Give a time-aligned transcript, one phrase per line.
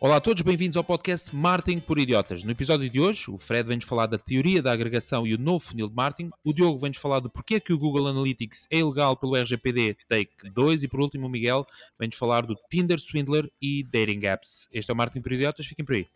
[0.00, 2.44] Olá a todos, bem-vindos ao podcast Marketing por Idiotas.
[2.44, 5.58] No episódio de hoje, o Fred vem-nos falar da teoria da agregação e o novo
[5.58, 9.16] funil de marketing, o Diogo vem-nos falar do porquê que o Google Analytics é ilegal
[9.16, 11.66] pelo RGPD Take 2 e por último o Miguel
[11.98, 14.68] vem-nos falar do Tinder Swindler e Dating Apps.
[14.72, 16.06] Este é o Marketing por Idiotas, fiquem por aí.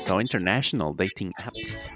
[0.00, 1.92] So international dating apps.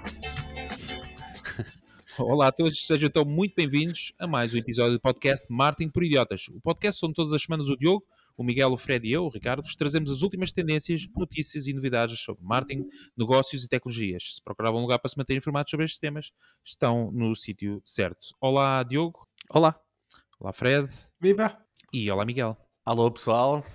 [2.17, 6.05] Olá a todos, sejam então muito bem-vindos a mais um episódio do podcast Marketing por
[6.05, 6.47] Idiotas.
[6.55, 8.05] O podcast onde todas as semanas o Diogo
[8.37, 11.73] o Miguel, o Fred e eu, o Ricardo, vos trazemos as últimas tendências, notícias e
[11.73, 14.35] novidades sobre marketing, negócios e tecnologias.
[14.35, 16.31] Se procuravam um lugar para se manter informados sobre estes temas,
[16.63, 18.35] estão no sítio certo.
[18.39, 19.27] Olá, Diogo.
[19.49, 19.79] Olá.
[20.39, 20.87] Olá, Fred.
[21.19, 21.57] Viva!
[21.91, 22.55] E olá, Miguel.
[22.85, 23.65] Alô, pessoal.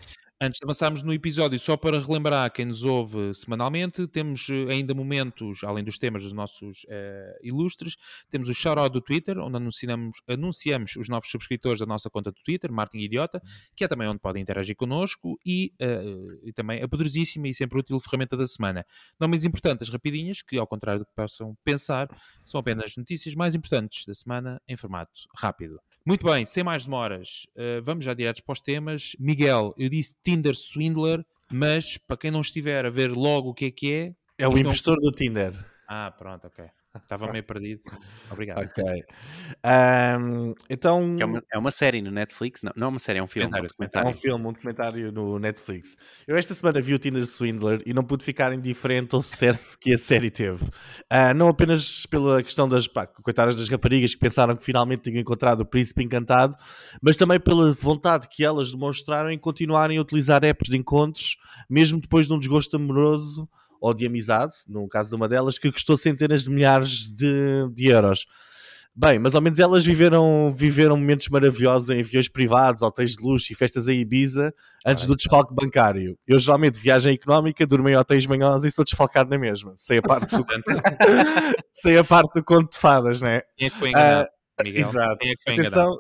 [0.45, 4.93] Antes de avançarmos no episódio, só para relembrar quem nos ouve semanalmente, temos eh, ainda
[4.93, 7.95] momentos, além dos temas dos nossos uh, ilustres,
[8.29, 12.43] temos o shout-out do Twitter, onde anunciamos, anunciamos os novos subscritores da nossa conta do
[12.43, 13.41] Twitter, Martin Idiota,
[13.77, 17.79] que é também onde podem interagir connosco, e, uh, e também a poderosíssima e sempre
[17.79, 18.85] útil ferramenta da semana.
[19.21, 22.09] Não menos importante, as rapidinhas, que ao contrário do que possam pensar,
[22.45, 25.79] são apenas notícias mais importantes da semana em formato rápido.
[26.05, 29.15] Muito bem, sem mais demoras, uh, vamos já direto para os temas.
[29.19, 33.67] Miguel, eu disse Tinder Swindler, mas para quem não estiver a ver logo o que
[33.67, 34.15] é que é.
[34.39, 35.11] É o impostor não...
[35.11, 35.53] do Tinder.
[35.89, 36.65] Ah, pronto, ok.
[36.95, 37.81] Estava meio perdido.
[38.31, 38.59] Obrigado.
[38.59, 38.85] Ok.
[39.65, 41.17] Um, então.
[41.19, 42.63] É uma, é uma, série no Netflix?
[42.63, 43.49] Não, não é uma série, é um filme.
[43.49, 44.09] Um documentário.
[44.09, 45.97] É um filme, um documentário no Netflix.
[46.27, 49.95] Eu esta semana vi o Tinder Swindler e não pude ficar indiferente ao sucesso que
[49.95, 50.65] a série teve.
[50.65, 55.21] Uh, não apenas pela questão das pá, coitadas das raparigas que pensaram que finalmente tinham
[55.21, 56.55] encontrado o príncipe encantado,
[57.01, 61.39] mas também pela vontade que elas demonstraram em continuarem a utilizar apps de encontros,
[61.71, 63.49] mesmo depois de um desgosto amoroso
[63.83, 67.89] ou de amizade, no caso de uma delas, que custou centenas de milhares de, de
[67.89, 68.25] euros.
[68.95, 73.53] Bem, mas ao menos elas viveram, viveram momentos maravilhosos em aviões privados, hotéis de luxo
[73.53, 74.55] e festas em Ibiza
[74.87, 76.17] antes do desfalque bancário.
[76.29, 79.73] Eu geralmente viajo em económica, durmo em hotéis manhosos e sou desfalcado na mesma.
[79.77, 80.47] Sei a parte do,
[81.73, 83.43] sei a parte do conto de fadas, né?
[83.57, 84.29] Quem é que foi enganado?
[84.29, 85.19] Uh, Miguel, Exato.
[85.27, 85.99] É Atenção,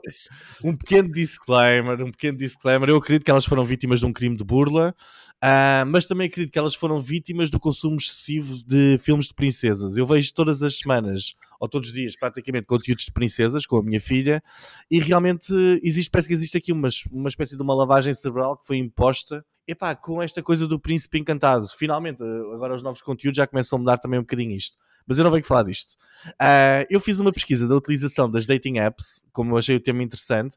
[0.62, 2.88] um pequeno disclaimer, um pequeno disclaimer.
[2.88, 4.94] Eu acredito que elas foram vítimas de um crime de burla.
[5.42, 9.97] Uh, mas também acredito que elas foram vítimas do consumo excessivo de filmes de princesas.
[9.97, 13.82] Eu vejo todas as semanas, ou todos os dias, praticamente, conteúdos de princesas com a
[13.82, 14.41] minha filha,
[14.88, 15.52] e realmente
[15.82, 19.44] existe, parece que existe aqui uma, uma espécie de uma lavagem cerebral que foi imposta.
[19.66, 21.66] Epá, com esta coisa do príncipe encantado.
[21.78, 22.20] Finalmente,
[22.52, 24.76] agora os novos conteúdos já começam a mudar também um bocadinho isto.
[25.06, 25.92] Mas eu não venho falar disto.
[26.31, 30.02] Uh, eu fiz uma pesquisa da utilização das dating apps, como eu achei o tema
[30.02, 30.56] interessante,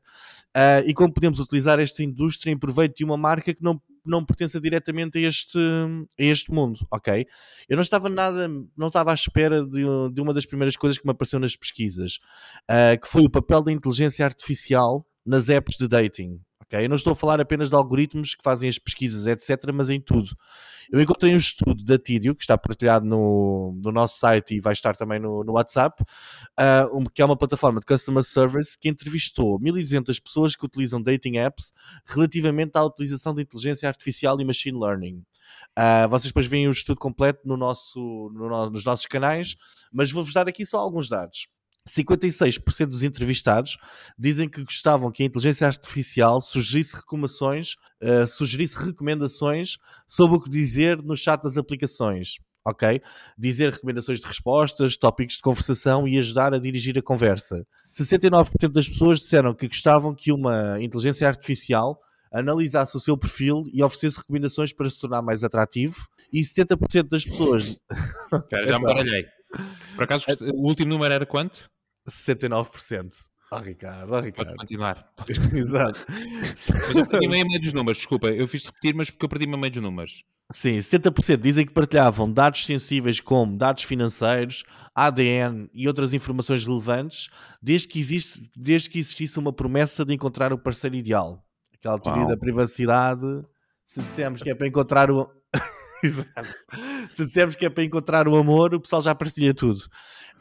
[0.55, 3.79] uh, e como podemos utilizar esta indústria em proveito de uma marca que não
[4.09, 7.25] não pertença diretamente a este, a este mundo, ok?
[7.67, 11.05] Eu não estava nada, não estava à espera de, de uma das primeiras coisas que
[11.05, 12.19] me apareceu nas pesquisas,
[12.69, 16.39] uh, que foi o papel da inteligência artificial nas apps de dating.
[16.65, 16.85] Okay?
[16.85, 19.99] Eu não estou a falar apenas de algoritmos que fazem as pesquisas, etc., mas em
[19.99, 20.35] tudo.
[20.91, 24.73] Eu encontrei um estudo da Tidio, que está partilhado no, no nosso site e vai
[24.73, 28.89] estar também no, no WhatsApp, uh, um, que é uma plataforma de customer service que
[28.89, 31.73] entrevistou 1.200 pessoas que utilizam dating apps
[32.05, 35.23] relativamente à utilização de inteligência artificial e machine learning.
[35.77, 39.55] Uh, vocês depois veem o estudo completo no nosso, no, nos nossos canais,
[39.91, 41.47] mas vou-vos dar aqui só alguns dados.
[41.87, 43.77] 56% dos entrevistados
[44.17, 50.49] dizem que gostavam que a inteligência artificial sugerisse recomendações, uh, sugerisse recomendações sobre o que
[50.49, 52.39] dizer no chat das aplicações.
[52.67, 52.99] Ok?
[53.37, 57.63] Dizer recomendações de respostas, tópicos de conversação e ajudar a dirigir a conversa.
[57.93, 61.99] 69% das pessoas disseram que gostavam que uma inteligência artificial
[62.33, 65.95] analisasse o seu perfil e oferecesse recomendações para se tornar mais atrativo.
[66.33, 67.77] E 70% das pessoas.
[68.33, 68.79] Espera, já me então.
[68.79, 69.25] baralhei.
[69.95, 71.69] Por acaso, o último número era quanto?
[72.09, 73.09] 69%.
[73.51, 74.47] Oh, Ricardo, oh, Ricardo.
[74.47, 75.13] Pode continuar.
[75.53, 75.99] Exato.
[76.95, 78.27] eu perdi-me a meio dos números, desculpa.
[78.27, 80.23] Eu fiz repetir, mas porque eu perdi-me a meio dos números.
[80.51, 87.29] Sim, 70% dizem que partilhavam dados sensíveis como dados financeiros, ADN e outras informações relevantes,
[87.59, 91.43] desde que, existe, desde que existisse uma promessa de encontrar o parceiro ideal.
[91.73, 93.25] Aquela teoria da privacidade.
[93.85, 95.29] Se dissermos que é para encontrar o.
[97.11, 99.81] Se dissermos que é para encontrar o amor, o pessoal já partilha tudo.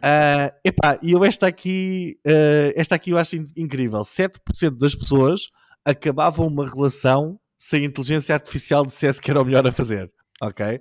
[0.04, 4.02] Uh, epá, e eu esta aqui, uh, esta aqui eu acho incrível.
[4.02, 5.48] 7% das pessoas
[5.82, 10.12] acabavam uma relação se a inteligência artificial dissesse que era o melhor a fazer.
[10.42, 10.78] Ok?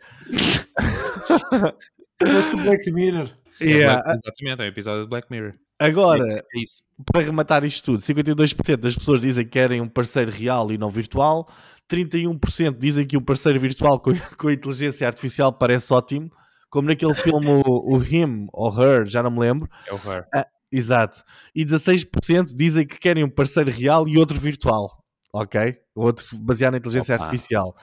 [2.20, 3.30] Parece o Black Mirror.
[3.62, 4.04] Yeah.
[4.06, 5.54] É, exatamente, é o episódio do Black Mirror.
[5.80, 6.84] Agora, é isso.
[7.06, 10.90] para rematar isto tudo, 52% das pessoas dizem que querem um parceiro real e não
[10.90, 11.48] virtual,
[11.90, 16.30] 31% dizem que um parceiro virtual com, com inteligência artificial parece ótimo,
[16.74, 19.70] como naquele filme o, o Him ou Her, já não me lembro.
[19.88, 20.26] É o Her.
[20.34, 21.24] Ah, exato.
[21.54, 24.92] E 16% dizem que querem um parceiro real e outro virtual.
[25.32, 25.78] Ok?
[25.96, 27.26] outro baseado na inteligência Opa.
[27.26, 27.76] artificial.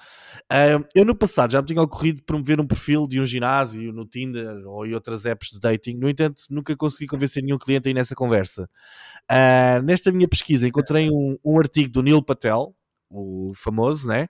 [0.51, 4.05] Uh, eu no passado já me tinha ocorrido promover um perfil de um ginásio no
[4.05, 7.95] Tinder ou em outras apps de dating, no entanto, nunca consegui convencer nenhum cliente aí
[7.95, 8.69] nessa conversa.
[9.31, 12.75] Uh, nesta minha pesquisa encontrei um, um artigo do Neil Patel,
[13.11, 14.29] o famoso, né?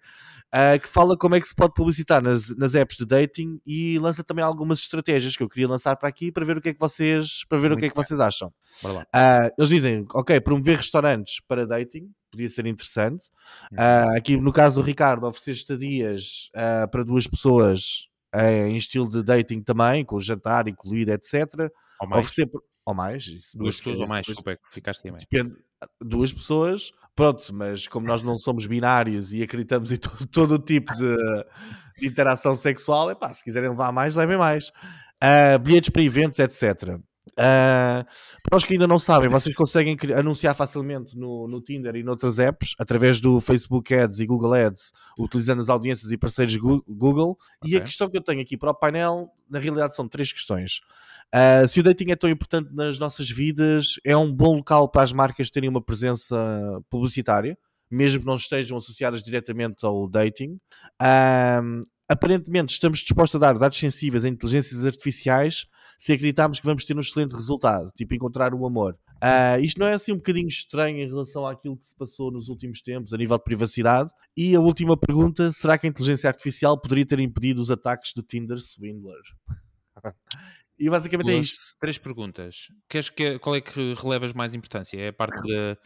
[0.52, 3.98] Uh, que fala como é que se pode publicitar nas, nas apps de dating e
[3.98, 6.72] lança também algumas estratégias que eu queria lançar para aqui para ver o que é
[6.72, 8.48] que vocês, para ver Muito o que é que vocês acham.
[8.84, 13.26] Uh, eles dizem, ok, promover restaurantes para dating podia ser interessante.
[13.72, 16.48] Uh, aqui no caso do Ricardo, oferecer estadias
[16.90, 21.68] para duas pessoas em estilo de dating também, com jantar incluído, etc.
[22.00, 22.24] Ou mais.
[22.24, 22.48] Oferecer,
[22.86, 25.14] ou mais, isso, duas pessoas ou mais, desculpa, ficaste aí.
[25.16, 25.56] Depende,
[26.00, 30.58] duas pessoas, pronto, mas como nós não somos binários e acreditamos em todo, todo o
[30.58, 31.16] tipo de,
[31.98, 34.68] de interação sexual, é pá, se quiserem levar mais, levem mais.
[35.22, 36.98] Uh, bilhetes para eventos, etc.
[37.28, 38.05] Uh,
[38.43, 42.38] para os que ainda não sabem, vocês conseguem anunciar facilmente no, no Tinder e noutras
[42.38, 47.38] apps através do Facebook Ads e Google Ads, utilizando as audiências e parceiros Google.
[47.62, 47.75] Okay.
[47.75, 50.81] E a questão que eu tenho aqui para o painel, na realidade, são três questões.
[51.32, 55.02] Uh, se o dating é tão importante nas nossas vidas, é um bom local para
[55.02, 56.37] as marcas terem uma presença
[56.88, 57.56] publicitária,
[57.90, 60.58] mesmo que não estejam associadas diretamente ao dating.
[61.00, 65.66] Uh, aparentemente, estamos dispostos a dar dados sensíveis a inteligências artificiais
[65.96, 68.98] se acreditarmos que vamos ter um excelente resultado, tipo encontrar o amor.
[69.22, 72.48] Uh, isto não é assim um bocadinho estranho em relação àquilo que se passou nos
[72.48, 74.10] últimos tempos a nível de privacidade?
[74.36, 78.22] E a última pergunta: será que a inteligência artificial poderia ter impedido os ataques do
[78.22, 79.22] Tinder Swindler?
[80.82, 81.76] E basicamente é é isto.
[81.78, 82.68] Três perguntas.
[82.88, 84.98] Queres que, qual é que relevas mais importância?
[84.98, 85.76] É a parte de,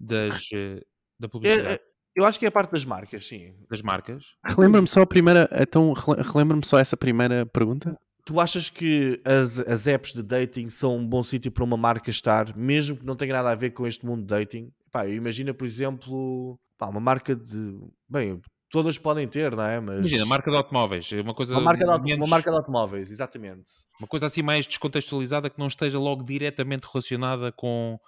[0.00, 0.82] das, eh,
[1.16, 1.68] da publicidade?
[1.68, 1.80] É, é,
[2.14, 3.54] eu acho que é a parte das marcas, sim.
[3.70, 4.24] Das marcas?
[4.44, 5.48] Relembra-me só a primeira.
[5.52, 7.98] Então, relembra-me só essa primeira pergunta.
[8.24, 12.08] Tu achas que as, as apps de dating são um bom sítio para uma marca
[12.08, 14.70] estar, mesmo que não tenha nada a ver com este mundo de dating?
[14.92, 17.80] Pá, imagina, por exemplo, pá, uma marca de.
[18.08, 19.80] Bem, todas podem ter, não é?
[19.80, 19.98] Mas...
[19.98, 21.54] Imagina, marca de automóveis, uma coisa.
[21.54, 22.04] Uma marca, de, auto...
[22.04, 22.18] menos...
[22.18, 23.70] uma marca de automóveis, exatamente.
[23.98, 27.98] Uma coisa assim mais descontextualizada que não esteja logo diretamente relacionada com,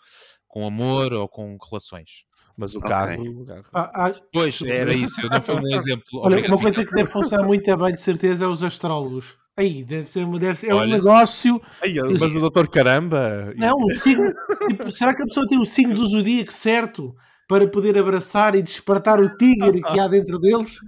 [0.46, 2.24] com amor ou com relações.
[2.56, 2.90] Mas o okay.
[2.90, 3.42] carro.
[3.42, 3.62] O carro...
[3.72, 6.04] Ah, ah, pois, era isso, eu não foi um exemplo.
[6.14, 9.36] Olha, uma coisa que deve funcionar muito bem, de certeza, é os astrólogos.
[9.56, 11.60] Aí, deve ser, deve ser é um negócio.
[11.80, 13.52] Aí, mas o doutor Caramba.
[13.56, 14.24] Não, o signo,
[14.68, 17.14] tipo, será que a pessoa tem o signo do zodíaco certo?
[17.48, 20.78] para poder abraçar e despertar o tigre que há dentro deles.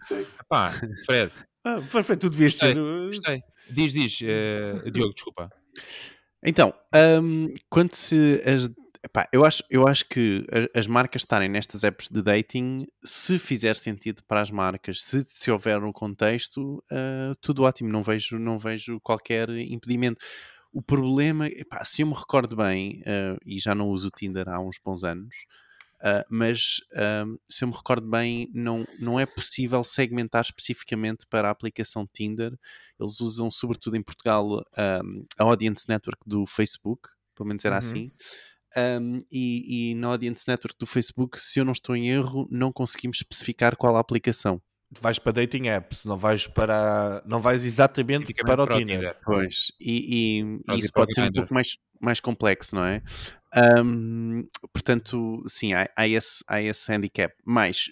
[0.49, 0.73] Pá,
[1.05, 1.33] Fred.
[1.65, 2.75] Ah, Fred, tu devias ser.
[2.75, 3.41] Gostei.
[3.71, 5.51] Diz, diz, uh, Diogo, desculpa.
[6.43, 6.73] Então,
[7.23, 8.41] um, quando se.
[8.45, 8.71] As,
[9.06, 10.44] epá, eu, acho, eu acho que
[10.75, 15.50] as marcas estarem nestas apps de dating, se fizer sentido para as marcas, se, se
[15.50, 20.25] houver um contexto, uh, tudo ótimo, não vejo, não vejo qualquer impedimento.
[20.73, 24.49] O problema, epá, se eu me recordo bem, uh, e já não uso o Tinder
[24.49, 25.35] há uns bons anos,
[25.97, 31.49] Uh, mas uh, se eu me recordo bem, não, não é possível segmentar especificamente para
[31.49, 32.53] a aplicação Tinder.
[33.00, 37.79] Eles usam, sobretudo em Portugal, a Audience Network do Facebook, pelo menos era uhum.
[37.79, 38.12] assim.
[38.76, 42.70] Um, e, e na Audience Network do Facebook, se eu não estou em erro, não
[42.70, 44.61] conseguimos especificar qual a aplicação.
[45.00, 47.23] Vais para dating apps, não vais para.
[47.26, 49.17] não vais exatamente para o Tinder.
[49.25, 53.02] Pois, e, e isso pode ser um pouco mais, mais complexo, não é?
[53.82, 57.34] Um, portanto, sim, há, há, esse, há esse handicap.
[57.44, 57.90] Mas,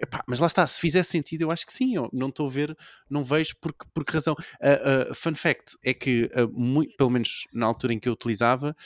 [0.00, 1.96] epá, mas lá está, se fizer sentido, eu acho que sim.
[1.96, 2.76] Eu não estou a ver,
[3.10, 4.34] não vejo por, por que razão.
[4.34, 8.12] Uh, uh, fun fact é que, uh, muito, pelo menos na altura em que eu
[8.12, 8.76] utilizava,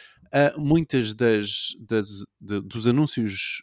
[0.56, 3.62] muitas das, das de, dos anúncios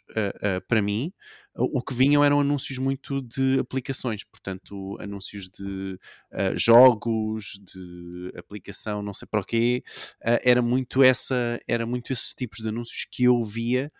[0.68, 1.12] para mim
[1.54, 5.98] o que vinham eram anúncios muito de aplicações, portanto, anúncios de
[6.32, 9.82] uh, jogos, de aplicação, não sei para o quê.
[10.20, 13.92] Uh, era muito essa, era muito esses tipos de anúncios que eu via.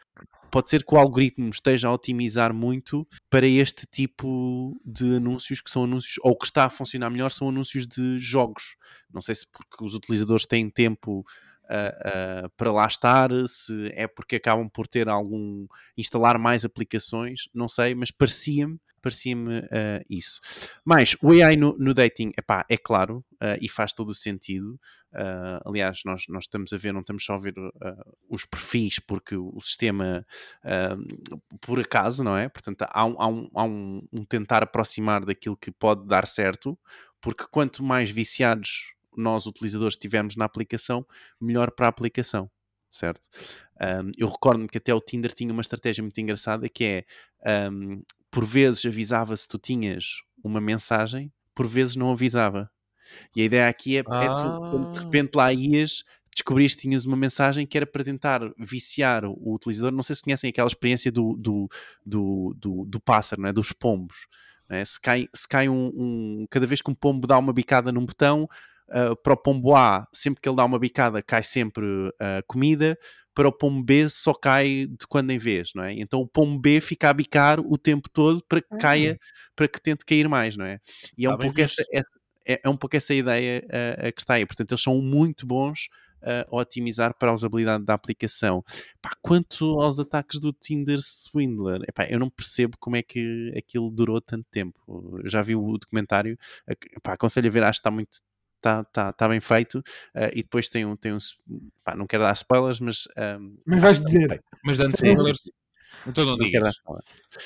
[0.50, 5.71] Pode ser que o algoritmo esteja a otimizar muito para este tipo de anúncios que
[5.71, 8.77] são anúncios, ou que está a funcionar melhor, são anúncios de jogos.
[9.12, 11.25] Não sei se porque os utilizadores têm tempo
[11.71, 17.49] uh, uh, para lá estar, se é porque acabam por ter algum instalar mais aplicações,
[17.55, 20.41] não sei, mas parecia-me parecia-me uh, isso.
[20.85, 24.79] Mas o AI no, no dating, epá, é claro uh, e faz todo o sentido.
[25.12, 27.55] Uh, aliás, nós, nós estamos a ver, não estamos só a ver
[28.29, 30.25] os perfis, porque o, sistema,
[31.61, 32.49] por acaso, não é?
[32.49, 36.79] Portanto, há, um, há, um, há um, um tentar aproximar daquilo que pode dar certo,
[37.21, 41.07] porque quanto mais viciados nós, utilizadores, tivermos na aplicação,
[41.40, 42.50] melhor para a aplicação,
[42.90, 43.29] certo?
[43.81, 47.05] Um, eu recordo-me que até o Tinder tinha uma estratégia muito engraçada que
[47.45, 52.71] é, um, por vezes avisava se tu tinhas uma mensagem, por vezes não avisava.
[53.35, 54.25] E a ideia aqui é, ah.
[54.25, 58.40] é tu, de repente lá ias, descobriste que tinhas uma mensagem que era para tentar
[58.59, 59.93] viciar o utilizador.
[59.93, 61.69] Não sei se conhecem aquela experiência do, do,
[62.05, 63.52] do, do, do pássaro, não é?
[63.52, 64.26] dos pombos.
[64.69, 64.85] É?
[64.85, 68.07] Se cai, se cai um, um, Cada vez que um pombo dá uma bicada num
[68.07, 68.49] botão,
[68.90, 72.99] uh, para o pombo A, sempre que ele dá uma bicada, cai sempre uh, comida.
[73.32, 75.94] Para o pombo B, só cai de quando em vez, não é?
[75.94, 79.18] Então o pombo B fica a bicar o tempo todo para que caia, uhum.
[79.54, 80.78] para que tente cair mais, não é?
[81.16, 84.44] E é, um pouco, essa, é, é, um pouco essa ideia uh, que está aí.
[84.44, 85.88] Portanto, eles são muito bons
[86.23, 88.62] a otimizar para a usabilidade da aplicação.
[89.00, 93.90] Pá, quanto aos ataques do Tinder Swindler, epá, eu não percebo como é que aquilo
[93.90, 94.78] durou tanto tempo.
[95.23, 96.37] Eu já vi o documentário,
[96.68, 98.18] epá, aconselho a ver, acho que está muito
[98.61, 101.19] está tá, tá bem feito uh, e depois tem um, tem um
[101.85, 104.43] pá, não quero dar spoilers mas um, mas vais dizer.
[104.64, 105.50] mas dando spoilers
[106.07, 106.76] então não, não digas.
[106.76, 107.02] Quero dar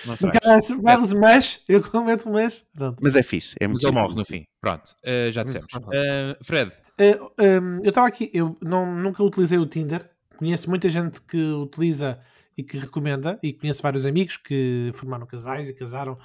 [0.07, 1.13] não quero dar spoilers.
[1.15, 2.99] Mas eu cometo mas pronto.
[3.01, 4.47] mas é fixe é muito mas ele morre no fim.
[4.61, 5.67] Pronto uh, já dissemos.
[5.75, 6.73] uh, Fred?
[7.39, 10.11] Um, eu estava aqui eu não, nunca utilizei o Tinder.
[10.37, 12.21] Conheço muita gente que utiliza
[12.57, 16.19] e que recomenda, e conheço vários amigos que formaram casais e casaram,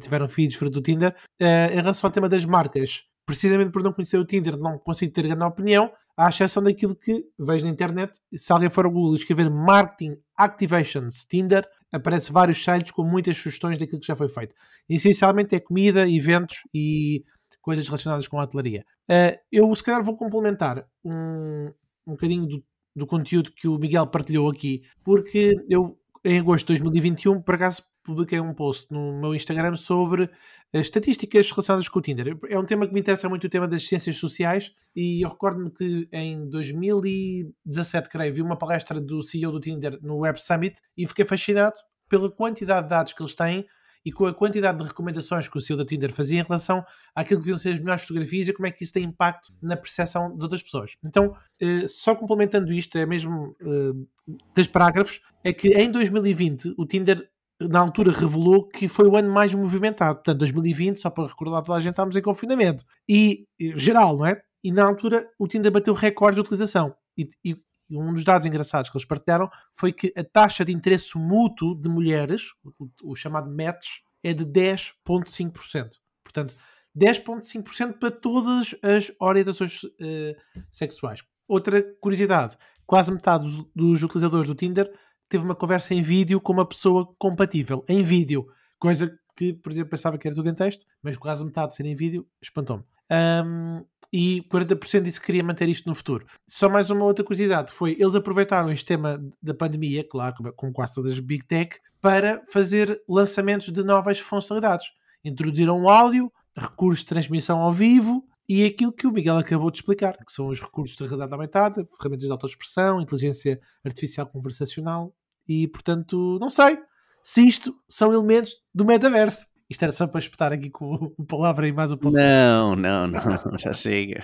[0.00, 3.92] tiveram filhos fruto do Tinder, uh, em relação ao tema das marcas precisamente por não
[3.92, 8.18] conhecer o Tinder, não consigo ter grande opinião, à exceção daquilo que vejo na internet.
[8.32, 13.78] Se alguém for ao Google escrever Marketing Activations Tinder, aparece vários sites com muitas sugestões
[13.78, 14.54] daquilo que já foi feito.
[14.88, 17.24] Essencialmente é comida, eventos e
[17.60, 18.84] coisas relacionadas com a hotelaria.
[19.10, 21.72] Uh, eu, se calhar, vou complementar um,
[22.06, 22.64] um bocadinho do,
[22.94, 27.82] do conteúdo que o Miguel partilhou aqui, porque eu, em agosto de 2021, por acaso
[28.06, 30.30] publiquei um post no meu Instagram sobre
[30.72, 32.38] estatísticas relacionadas com o Tinder.
[32.48, 35.70] É um tema que me interessa muito, o tema das ciências sociais, e eu recordo-me
[35.70, 41.06] que em 2017, creio, vi uma palestra do CEO do Tinder no Web Summit e
[41.06, 41.76] fiquei fascinado
[42.08, 43.66] pela quantidade de dados que eles têm
[44.04, 47.40] e com a quantidade de recomendações que o CEO da Tinder fazia em relação àquilo
[47.40, 50.36] que deviam ser as melhores fotografias e como é que isso tem impacto na percepção
[50.36, 50.96] de outras pessoas.
[51.04, 56.86] Então, eh, só complementando isto, é mesmo eh, das parágrafos, é que em 2020 o
[56.86, 57.28] Tinder
[57.60, 60.16] na altura revelou que foi o ano mais movimentado.
[60.16, 62.84] Portanto, 2020, só para recordar toda a gente, estávamos em confinamento.
[63.08, 64.40] E, geral, não é?
[64.62, 66.94] E na altura o Tinder bateu recorde de utilização.
[67.16, 67.56] E, e,
[67.90, 71.88] um dos dados engraçados que eles partilharam foi que a taxa de interesse mútuo de
[71.88, 75.90] mulheres, o, o chamado match, é de 10,5%.
[76.24, 76.54] Portanto,
[76.96, 80.34] 10,5% para todas as orientações uh,
[80.72, 81.22] sexuais.
[81.46, 84.92] Outra curiosidade: quase metade dos, dos utilizadores do Tinder
[85.28, 88.46] teve uma conversa em vídeo com uma pessoa compatível, em vídeo,
[88.78, 91.94] coisa que, por exemplo, pensava que era tudo em texto, mas quase metade ser em
[91.94, 92.82] vídeo, espantou-me.
[93.10, 96.26] Um, e 40% disse que queria manter isto no futuro.
[96.46, 100.94] Só mais uma outra curiosidade foi, eles aproveitaram este tema da pandemia, claro, como quase
[100.94, 104.86] todas as Big Tech, para fazer lançamentos de novas funcionalidades.
[105.24, 110.16] Introduziram áudio, recursos de transmissão ao vivo, e aquilo que o Miguel acabou de explicar,
[110.24, 115.12] que são os recursos de realidade aumentada, ferramentas de autoexpressão, inteligência artificial conversacional
[115.48, 116.78] e, portanto, não sei
[117.22, 119.46] se isto são elementos do metaverso.
[119.68, 122.16] Isto era só para espetar aqui com o palavra e mais um pouco.
[122.16, 123.20] Não, não, não,
[123.58, 124.22] já chega.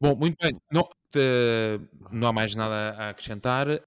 [0.00, 0.60] Bom, muito bem.
[0.72, 3.80] Não, uh, não há mais nada a acrescentar.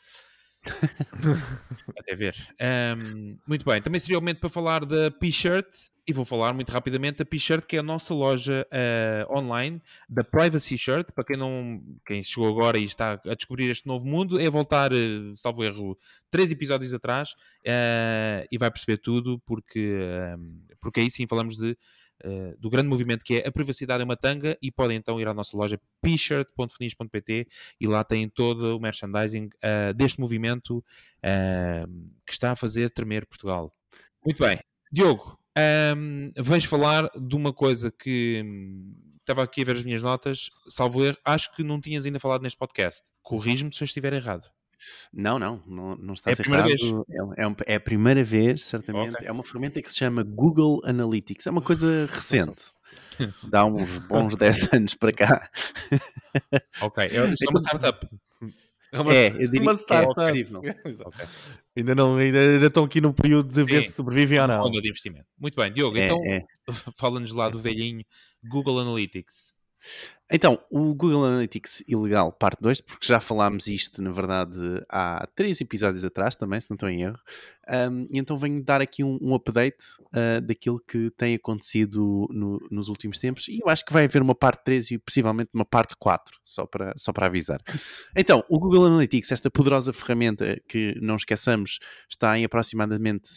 [1.98, 2.36] Até ver.
[2.98, 5.68] Um, muito bem, também seria o momento para falar da P-Shirt
[6.08, 10.24] e vou falar muito rapidamente da P-Shirt, que é a nossa loja uh, online da
[10.24, 11.08] Privacy Shirt.
[11.14, 14.92] Para quem não, quem chegou agora e está a descobrir este novo mundo, é voltar,
[14.94, 15.98] uh, salvo erro,
[16.30, 20.00] três episódios atrás uh, e vai perceber tudo, porque,
[20.80, 21.76] porque aí sim falamos de
[22.24, 25.28] Uh, do grande movimento que é a privacidade é uma tanga e podem então ir
[25.28, 27.48] à nossa loja p-shirt.finis.pt
[27.80, 33.26] e lá têm todo o merchandising uh, deste movimento uh, que está a fazer tremer
[33.26, 33.72] Portugal.
[34.26, 34.60] Muito bem.
[34.92, 35.38] Diogo,
[35.98, 40.50] um, vais falar de uma coisa que hum, estava aqui a ver as minhas notas,
[40.70, 43.04] salvo erro, acho que não tinhas ainda falado neste podcast.
[43.22, 44.50] Corrijo-me se eu estiver errado.
[45.14, 46.68] Não, não, não, não estás é a errado.
[46.68, 46.82] Vez.
[46.82, 49.16] É, é, é, a primeira vez, certamente.
[49.16, 49.28] Okay.
[49.28, 51.48] É uma ferramenta que se chama Google Analytics.
[51.48, 52.64] É uma coisa recente.
[53.44, 55.50] Dá uns bons 10 anos para cá.
[56.82, 58.08] Ok, é, é uma startup.
[58.92, 60.20] É uma, é, eu diria uma startup.
[60.20, 60.72] É
[61.08, 61.26] okay.
[61.76, 64.72] ainda, não, ainda, ainda estão aqui no período de ver se sobrevivem ou não.
[64.72, 65.28] de investimento.
[65.38, 66.46] Muito bem, Diogo, é, então é.
[66.98, 68.06] fala-nos lá do velhinho
[68.44, 69.55] Google Analytics.
[70.32, 74.58] Então, o Google Analytics ilegal, parte 2, porque já falámos isto, na verdade,
[74.90, 77.20] há três episódios atrás também, se não estou em erro.
[77.70, 82.60] Um, e então venho dar aqui um, um update uh, daquilo que tem acontecido no,
[82.72, 83.48] nos últimos tempos.
[83.48, 86.66] E eu acho que vai haver uma parte 3 e possivelmente uma parte 4, só
[86.66, 87.62] para, só para avisar.
[88.18, 93.30] Então, o Google Analytics, esta poderosa ferramenta que, não esqueçamos, está em aproximadamente,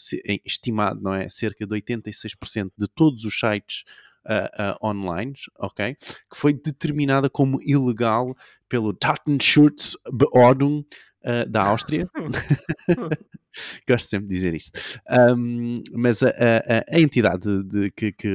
[0.45, 1.29] estimado, não é?
[1.29, 3.85] Cerca de 86% de todos os sites
[4.29, 5.95] uh, online, ok?
[6.31, 8.35] Que foi determinada como ilegal
[8.69, 10.85] pelo Datenschutzbeordnung
[11.25, 12.07] uh, da Áustria.
[13.89, 14.79] Gosto sempre de dizer isto.
[15.11, 18.29] Um, mas a, a, a entidade de, que, que,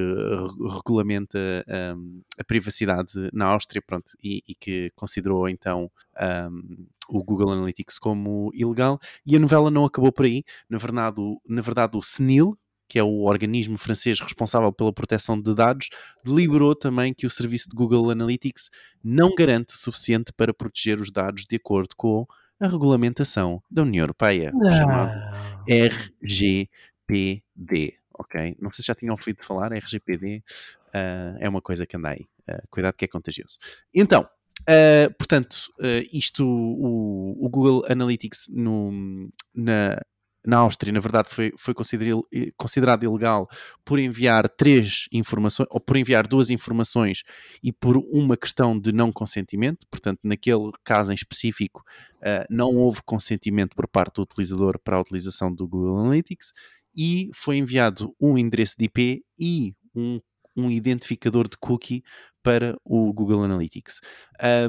[0.76, 1.40] regulamenta
[1.96, 5.90] um, a privacidade na Áustria, pronto, e, e que considerou então
[6.52, 10.44] um, o Google Analytics como ilegal, e a novela não acabou por aí.
[10.70, 12.58] Na verdade, o, na verdade, o CNIL,
[12.94, 15.90] que é o organismo francês responsável pela proteção de dados,
[16.24, 18.70] deliberou também que o serviço de Google Analytics
[19.04, 22.28] não garante o suficiente para proteger os dados de acordo com
[22.60, 24.72] a regulamentação da União Europeia, não.
[24.72, 25.12] chamado
[25.68, 26.68] RGPD.
[28.14, 28.56] Ok?
[28.60, 30.44] Não sei se já tinham ouvido falar, RGPD
[30.90, 32.28] uh, é uma coisa que anda aí.
[32.48, 33.58] Uh, cuidado que é contagioso.
[33.92, 34.22] Então,
[34.70, 35.74] uh, portanto,
[36.12, 40.00] isto, o, o, Google Analytics no, na,
[40.46, 43.48] na Áustria, na verdade, foi, foi considerado, considerado ilegal
[43.86, 47.24] por enviar três informações, ou por enviar duas informações
[47.62, 49.88] e por uma questão de não consentimento.
[49.90, 51.84] Portanto, naquele caso em específico,
[52.18, 56.52] uh, não houve consentimento por parte do utilizador para a utilização do Google Analytics
[56.96, 60.20] e foi enviado um endereço de IP e um
[60.56, 62.04] um identificador de cookie
[62.44, 64.02] para o Google Analytics.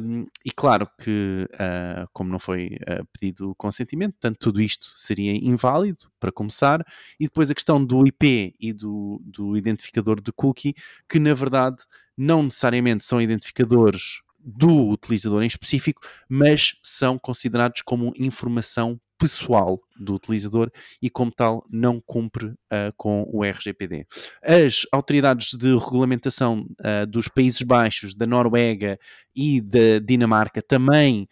[0.00, 5.32] Um, e claro que, uh, como não foi uh, pedido consentimento, portanto, tudo isto seria
[5.32, 6.86] inválido, para começar,
[7.18, 10.74] e depois a questão do IP e do, do identificador de cookie,
[11.08, 11.78] que na verdade
[12.16, 20.14] não necessariamente são identificadores do utilizador em específico, mas são considerados como informação pessoal do
[20.14, 24.06] utilizador e, como tal, não cumpre uh, com o RGPD.
[24.42, 28.98] As autoridades de regulamentação uh, dos Países Baixos, da Noruega
[29.34, 31.28] e da Dinamarca também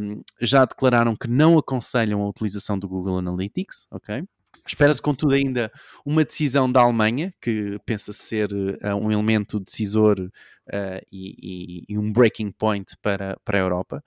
[0.00, 4.24] um, já declararam que não aconselham a utilização do Google Analytics, ok?
[4.66, 5.72] Espera-se, contudo, ainda
[6.04, 10.30] uma decisão da Alemanha, que pensa ser uh, um elemento decisor
[10.72, 14.02] uh, e, e, um breaking point para, para a Europa.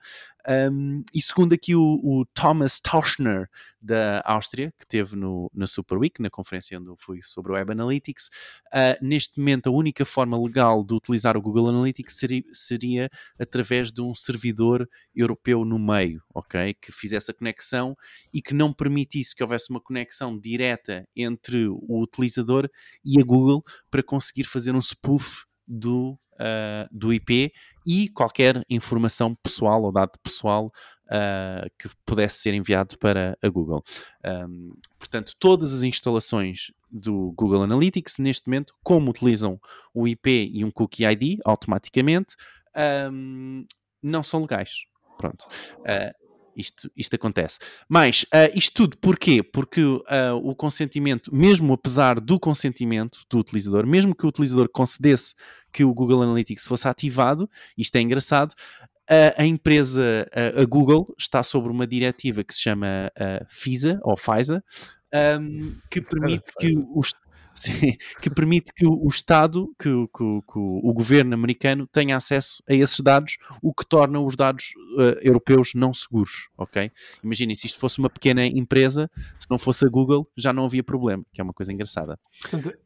[0.48, 3.48] Um, e segundo aqui o, o, Thomas Tauschner,
[3.80, 7.54] da Áustria, que teve no, na Super Week, na conferência onde eu fui sobre o
[7.54, 8.30] Web Analytics,
[8.72, 13.90] uh, neste momento a única forma legal de utilizar o Google Analytics seria, seria através
[13.90, 16.74] de um servidor europeu no meio, ok?
[16.74, 17.96] Que fizesse a conexão
[18.32, 22.68] e que não permitisse que houvesse uma conexão direta entre o utilizador
[23.04, 27.52] e a Google para conseguir fazer um spoof do uh, do IP
[27.86, 30.72] e qualquer informação pessoal ou dado pessoal
[31.06, 33.82] uh, que pudesse ser enviado para a Google.
[34.24, 39.60] Um, portanto, todas as instalações do Google Analytics, neste momento, como utilizam
[39.94, 42.34] o IP e um Cookie ID automaticamente,
[43.12, 43.64] um,
[44.02, 44.70] não são legais.
[45.18, 45.46] Pronto.
[45.80, 47.58] Uh, isto, isto acontece.
[47.88, 49.42] Mas uh, isto tudo porquê?
[49.42, 50.02] Porque uh,
[50.42, 55.34] o consentimento, mesmo apesar do consentimento do utilizador, mesmo que o utilizador concedesse
[55.76, 58.54] que o Google Analytics fosse ativado, isto é engraçado,
[59.06, 63.12] a, a empresa, a, a, Google, está sobre uma diretiva que se chama
[63.46, 64.64] FISA, ou FISA,
[65.38, 67.10] um, que permite que os
[67.56, 72.74] Sim, que permite que o, Estado, que, que, que, o governo americano tenha acesso a
[72.74, 76.92] esses dados, o que torna os dados uh, europeus não seguros, ok?
[77.24, 80.84] Imaginem, se isto fosse uma pequena empresa, se não fosse a Google, já não havia
[80.84, 82.20] problema, que é uma coisa engraçada.
[82.42, 82.76] Portanto,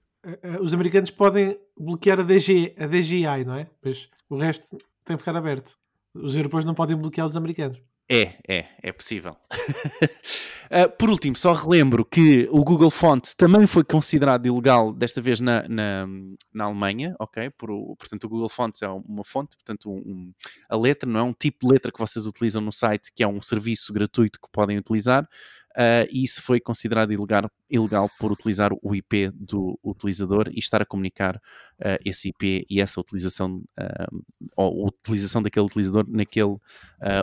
[0.61, 3.67] os americanos podem bloquear a, DG, a DGI, não é?
[3.81, 5.77] Pois o resto tem que ficar aberto.
[6.15, 7.81] Os europeus não podem bloquear os americanos.
[8.13, 9.37] É, é, é possível.
[9.53, 15.41] uh, por último, só relembro que o Google Fonts também foi considerado ilegal, desta vez
[15.41, 16.09] na, na,
[16.53, 17.51] na Alemanha, ok?
[17.51, 20.33] Por, portanto, o Google Fonts é uma fonte, portanto, um,
[20.69, 23.29] a letra não é um tipo de letra que vocês utilizam no site, que é
[23.29, 25.29] um serviço gratuito que podem utilizar
[25.77, 30.83] uh, e isso foi considerado ilegal, ilegal por utilizar o IP do utilizador e estar
[30.83, 34.25] a comunicar uh, esse IP e essa utilização, uh,
[34.57, 36.57] ou utilização daquele utilizador naquele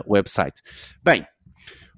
[0.06, 0.60] website.
[1.02, 1.26] Bem,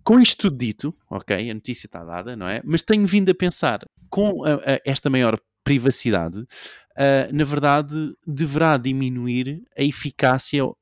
[0.05, 2.61] com isto tudo dito, ok, a notícia está dada, não é?
[2.65, 8.77] Mas tenho vindo a pensar, com a, a esta maior privacidade, uh, na verdade, deverá
[8.77, 10.75] diminuir a eficácia uh,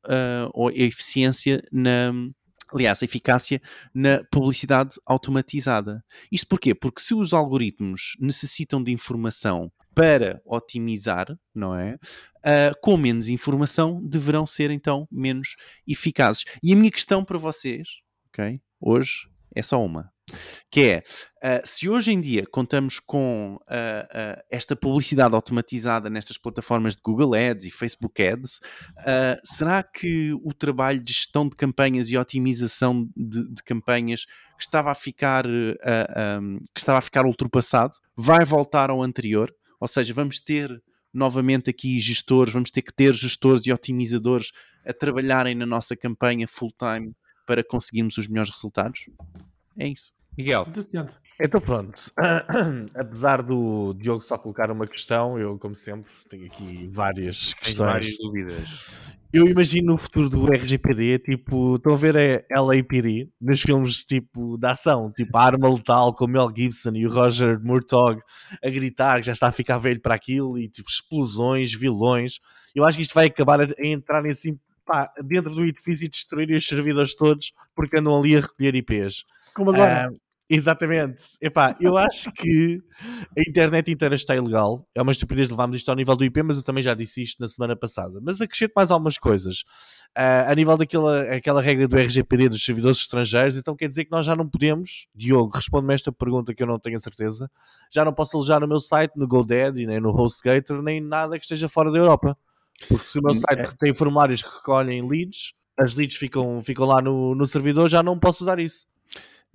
[0.53, 2.13] ou a eficiência na,
[2.73, 3.61] aliás, eficácia
[3.95, 6.05] na publicidade automatizada.
[6.31, 6.75] Isto porquê?
[6.75, 11.95] Porque se os algoritmos necessitam de informação para otimizar, não é?
[11.95, 16.45] Uh, com menos informação deverão ser então menos eficazes.
[16.63, 17.89] E a minha questão para vocês,
[18.29, 18.61] ok?
[18.81, 20.13] Hoje é só uma
[20.71, 21.03] que é,
[21.39, 27.03] uh, se hoje em dia contamos com uh, uh, esta publicidade automatizada nestas plataformas de
[27.03, 28.61] Google Ads e Facebook Ads,
[29.45, 34.91] será que o trabalho de gestão de campanhas e otimização de, de campanhas que estava
[34.91, 39.55] a ficar um, que estava a ficar ultrapassado vai voltar ao anterior?
[39.81, 40.83] Ou seja, vamos ter
[41.13, 44.51] novamente aqui gestores, vamos ter que ter gestores e otimizadores
[44.85, 47.15] a trabalharem na nossa campanha full time
[47.49, 49.07] para conseguirmos os melhores resultados?
[49.79, 50.13] É isso.
[50.37, 50.69] Miguel.
[51.41, 52.01] Então pronto,
[52.95, 57.77] apesar do Diogo só colocar uma questão, eu como sempre tenho aqui várias questões.
[57.77, 59.17] várias dúvidas.
[59.33, 64.57] Eu imagino o futuro do RGPD, tipo, estão a ver a LAPD nos filmes tipo
[64.57, 68.19] de ação, tipo a Arma Letal com o Mel Gibson e o Roger Murtaugh
[68.65, 72.39] a gritar que já está a ficar velho para aquilo e tipo explosões, vilões.
[72.75, 74.59] Eu acho que isto vai acabar a entrar assim
[74.89, 79.25] pá, dentro do edifício e destruir os servidores todos porque andam ali a recolher IPs.
[79.55, 80.11] Como agora.
[80.11, 81.23] Uh, Exatamente.
[81.43, 82.81] Epá, eu acho que
[83.37, 84.89] a internet inteira está ilegal.
[84.95, 87.39] É uma estupidez levarmos isto ao nível do IP, mas eu também já disse isto
[87.39, 88.19] na semana passada.
[88.23, 89.61] Mas acrescento mais algumas coisas.
[90.17, 94.11] Uh, a nível daquela aquela regra do RGPD dos servidores estrangeiros, então quer dizer que
[94.11, 97.51] nós já não podemos, Diogo, responde-me esta pergunta que eu não tenho a certeza,
[97.93, 101.45] já não posso alojar no meu site, no GoDaddy, nem no HostGator, nem nada que
[101.45, 102.35] esteja fora da Europa.
[102.87, 103.73] Porque se o meu site é.
[103.79, 108.19] tem formulários que recolhem leads, as leads ficam, ficam lá no, no servidor, já não
[108.19, 108.87] posso usar isso.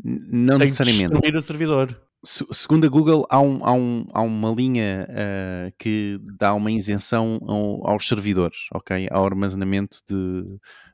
[0.03, 1.21] Não Tem necessariamente.
[1.21, 2.01] Que o servidor.
[2.25, 7.37] Segundo a Google, há, um, há, um, há uma linha uh, que dá uma isenção
[7.45, 9.09] ao, aos servidores, ok?
[9.11, 10.45] Ao armazenamento de,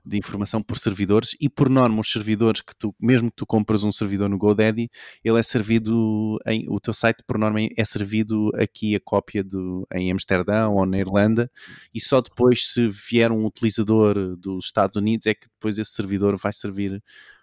[0.10, 3.84] de informação por servidores e, por norma, os servidores que tu, mesmo que tu compras
[3.84, 4.89] um servidor no GoDaddy,
[5.24, 9.88] ele é servido, em, o teu site, por norma, é servido aqui a cópia do,
[9.93, 11.50] em Amsterdão ou na Irlanda
[11.93, 16.38] e só depois, se vier um utilizador dos Estados Unidos, é que depois esse servidor
[16.38, 17.02] vai servir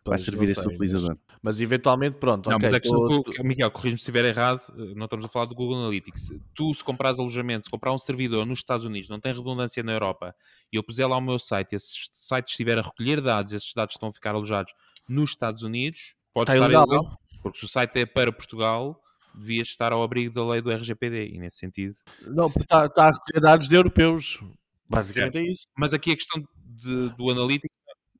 [0.09, 1.17] vai servir esse utilizador.
[1.27, 2.49] Mas, mas, eventualmente, pronto.
[2.49, 3.25] Não, okay, mas a questão tô...
[3.25, 6.31] que, Miguel, corrija-me se estiver errado, eh, não estamos a falar do Google Analytics.
[6.55, 9.93] Tu, se comprares alojamento, se comprar um servidor nos Estados Unidos, não tem redundância na
[9.93, 10.35] Europa,
[10.73, 13.95] e eu puser lá o meu site, esse site estiver a recolher dados, esses dados
[13.95, 14.73] estão a ficar alojados
[15.09, 19.01] nos Estados Unidos, pode Está estar ilegal, ilegal, porque se o site é para Portugal,
[19.35, 21.97] devia estar ao abrigo da lei do RGPD, e nesse sentido...
[22.23, 24.41] Não, está, está a recolher dados de europeus.
[24.89, 25.47] Basicamente certo.
[25.47, 25.65] é isso.
[25.77, 27.77] Mas aqui a questão de, do Analytics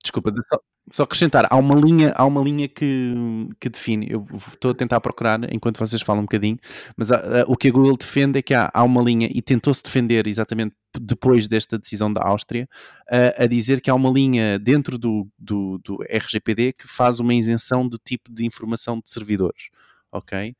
[0.07, 3.15] Desculpa, só, só acrescentar, há uma linha, há uma linha que,
[3.59, 6.59] que define, eu estou a tentar procurar enquanto vocês falam um bocadinho,
[6.97, 9.43] mas há, há, o que a Google defende é que há, há uma linha, e
[9.43, 12.69] tentou-se defender exatamente depois desta decisão da Áustria,
[13.11, 17.35] a, a dizer que há uma linha dentro do, do, do RGPD que faz uma
[17.35, 19.71] isenção do tipo de informação de servidores
[20.17, 20.55] ok?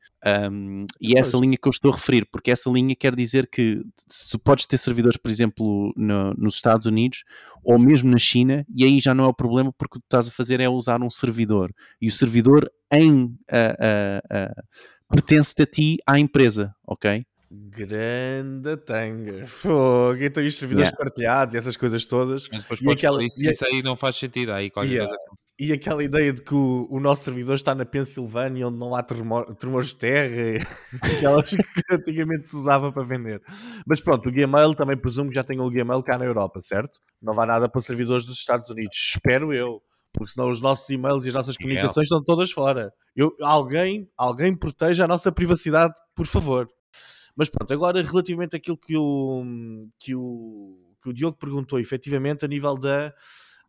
[0.51, 3.47] Um, e é essa linha que eu estou a referir, porque essa linha quer dizer
[3.47, 3.81] que
[4.29, 7.23] tu podes ter servidores, por exemplo, no, nos Estados Unidos
[7.63, 10.07] ou mesmo na China, e aí já não é o problema, porque o que tu
[10.07, 14.63] estás a fazer é usar um servidor, e o servidor em uh, uh, uh,
[15.09, 17.25] pertence-te a ti, à empresa, ok?
[17.49, 19.45] Grande tanga.
[19.45, 20.21] Fogo.
[20.21, 20.97] Então, os servidores yeah.
[20.97, 22.45] partilhados e essas coisas todas.
[22.51, 23.23] Mas depois e aquela...
[23.23, 24.51] isso, isso, aí não faz sentido.
[24.51, 25.07] Aí yeah.
[25.07, 25.07] coisa
[25.59, 29.01] e aquela ideia de que o, o, nosso servidor está na Pensilvânia, onde não há
[29.01, 30.63] tremor, tremores de terra,
[31.01, 33.41] aquelas que antigamente se usava para vender.
[33.85, 36.99] Mas pronto, o Gmail também presumo que já tem o Gmail cá na Europa, certo?
[37.19, 39.81] Não vai nada para servidores dos Estados Unidos, espero eu.
[40.13, 42.91] Porque senão os nossos e-mails e as nossas comunicações estão todas fora.
[43.15, 46.67] Eu, alguém, alguém proteja a nossa privacidade, por favor.
[47.35, 49.43] Mas pronto, agora relativamente àquilo que o,
[49.99, 53.13] que o, que o Diogo perguntou, efetivamente, a nível da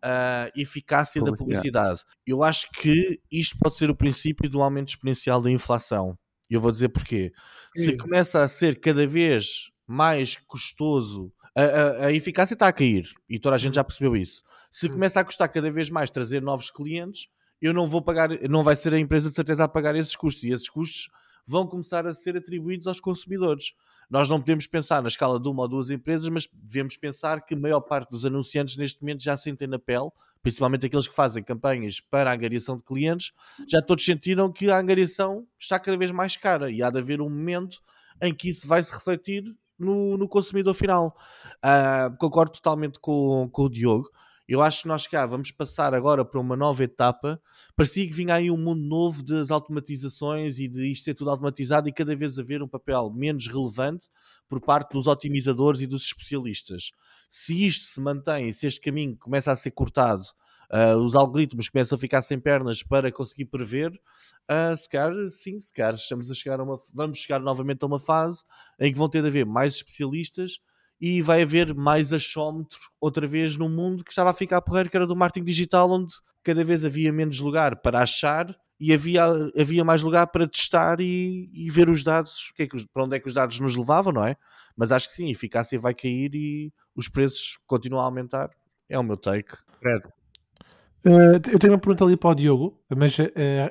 [0.05, 2.03] uh, eficácia da publicidade.
[2.27, 6.19] Eu acho que isto pode ser o princípio do aumento exponencial da inflação.
[6.51, 7.33] E eu vou dizer porquê.
[7.77, 13.09] Se começa a ser cada vez mais custoso, a, a, a, eficácia está a cair
[13.29, 14.43] e toda a gente já percebeu isso.
[14.71, 14.93] Se hum.
[14.93, 17.29] começa a custar cada vez mais trazer novos clientes,
[17.61, 20.45] eu não vou pagar, não vai ser a empresa de certeza a pagar esses custos
[20.45, 21.09] e esses custos
[21.47, 23.73] vão começar a ser atribuídos aos consumidores.
[24.11, 27.55] Nós não podemos pensar na escala de uma ou duas empresas, mas devemos pensar que
[27.55, 30.09] a maior parte dos anunciantes neste momento já sentem na pele,
[30.43, 33.33] principalmente aqueles que fazem campanhas para a angariação de clientes,
[33.69, 37.21] já todos sentiram que a angariação está cada vez mais cara e há de haver
[37.21, 37.83] um momento
[38.21, 39.45] em que isso vai se refletir
[39.79, 41.17] no, no consumidor final.
[41.57, 44.11] Uh, concordo totalmente com, com o Diogo.
[44.49, 47.41] Eu acho que nós cá vamos passar agora para uma nova etapa.
[47.77, 51.89] Parecia que vinha aí um mundo novo das automatizações e de isto ser tudo automatizado
[51.89, 54.09] e cada vez haver um papel menos relevante
[54.49, 56.93] por parte dos otimizadores e dos especialistas.
[57.29, 60.25] Se isto se mantém, se este caminho começa a ser cortado
[60.73, 65.59] uh, os algoritmos começam a ficar sem pernas para conseguir prever, uh, se calhar, sim,
[65.59, 68.45] se calhar estamos a chegar a uma, vamos chegar novamente a uma fase
[68.79, 70.61] em que vão ter de haver mais especialistas
[71.01, 74.97] e vai haver mais achómetro outra vez no mundo que estava a ficar porreiro, que
[74.97, 79.25] era do marketing digital, onde cada vez havia menos lugar para achar e havia,
[79.59, 83.17] havia mais lugar para testar e, e ver os dados, que é que, para onde
[83.17, 84.37] é que os dados nos levavam, não é?
[84.77, 88.51] Mas acho que sim, a eficácia vai cair e os preços continuam a aumentar.
[88.89, 89.57] É o meu take.
[89.81, 90.03] Fred.
[91.07, 93.25] Uh, eu tenho uma pergunta ali para o Diogo, mas uh,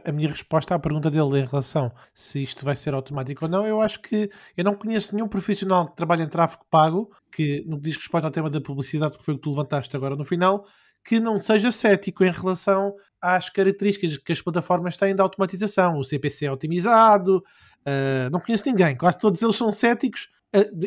[0.06, 3.68] a minha resposta à pergunta dele em relação se isto vai ser automático ou não,
[3.68, 7.76] eu acho que eu não conheço nenhum profissional que trabalhe em tráfego pago que, no
[7.78, 10.24] que diz respeito ao tema da publicidade, que foi o que tu levantaste agora no
[10.24, 10.66] final,
[11.04, 15.98] que não seja cético em relação às características que as plataformas têm da automatização.
[15.98, 20.30] O CPC é otimizado, uh, não conheço ninguém, quase todos eles são céticos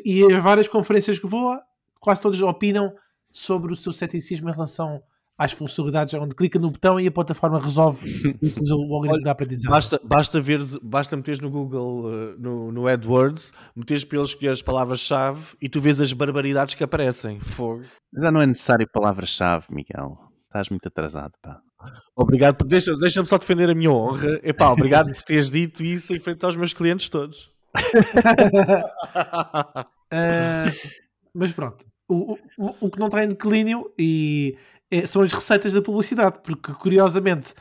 [0.04, 1.54] e a várias conferências que vou,
[2.00, 2.94] quase todos opinam
[3.30, 5.02] sobre o seu ceticismo em relação
[5.40, 8.06] às funcionalidades onde clica no botão e a plataforma resolve
[8.60, 9.70] o algoritmo da aprendizagem.
[9.70, 14.50] Basta, basta, ver, basta meteres no Google, uh, no, no AdWords, meteres para ele escolher
[14.50, 17.40] as palavras-chave e tu vês as barbaridades que aparecem.
[17.40, 17.84] Fogo.
[18.20, 20.18] Já não é necessário palavras-chave, Miguel.
[20.44, 21.58] Estás muito atrasado, pá.
[22.14, 24.38] Obrigado por deixa, deixa-me só defender a minha honra.
[24.42, 27.50] Epá, obrigado por teres dito isso em frente aos meus clientes todos.
[27.74, 28.92] uh,
[31.34, 34.58] mas pronto, o, o, o que não está em declínio e
[35.06, 37.54] são as receitas da publicidade, porque curiosamente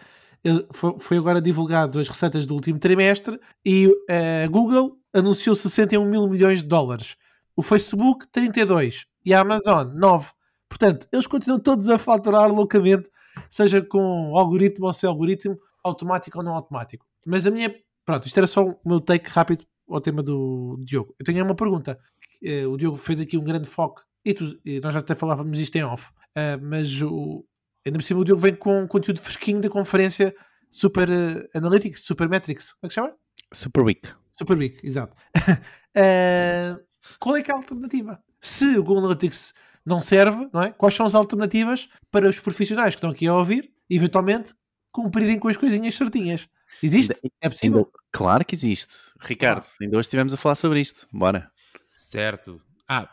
[1.00, 6.28] foi agora divulgado as receitas do último trimestre e a eh, Google anunciou 61 mil
[6.30, 7.18] milhões de dólares,
[7.56, 10.32] o Facebook 32 e a Amazon 9.
[10.70, 13.10] Portanto, eles continuam todos a faturar loucamente,
[13.50, 17.06] seja com algoritmo ou sem algoritmo, automático ou não automático.
[17.26, 17.74] Mas a minha,
[18.06, 21.16] pronto, isto era só o meu take rápido ao tema do Diogo.
[21.20, 22.00] Eu tenho uma pergunta.
[22.42, 25.60] Eh, o Diogo fez aqui um grande foco e, tu, e nós já até falávamos
[25.60, 27.46] isto em off Uh, mas o,
[27.86, 30.36] ainda por cima o Diogo vem com um conteúdo fresquinho da conferência
[30.70, 32.74] Super uh, Analytics, Super Metrics.
[32.74, 33.16] Como é que se chama?
[33.54, 34.10] Super Week.
[34.32, 35.16] Super Week, exato.
[35.38, 36.80] uh,
[37.20, 38.22] qual é que é a alternativa?
[38.40, 39.54] Se o Google Analytics
[39.86, 40.72] não serve, não é?
[40.72, 44.54] quais são as alternativas para os profissionais que estão aqui a ouvir e eventualmente
[44.92, 46.48] cumprirem com as coisinhas certinhas?
[46.82, 47.14] Existe?
[47.14, 47.78] Ainda, é possível?
[47.80, 48.94] Ainda, claro que existe.
[49.20, 49.76] Ricardo, ah.
[49.82, 51.08] ainda hoje estivemos a falar sobre isto.
[51.12, 51.52] Bora.
[51.96, 52.62] Certo.
[52.88, 53.10] Ah,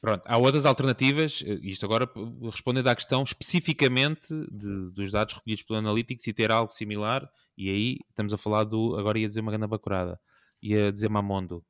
[0.00, 2.08] pronto, há outras alternativas, eh, isto agora
[2.50, 7.70] respondendo à questão especificamente de, dos dados recolhidos pelo Analytics e ter algo similar, e
[7.70, 10.20] aí estamos a falar do, agora ia dizer uma grande bacurada,
[10.62, 11.64] ia dizer Mamondo.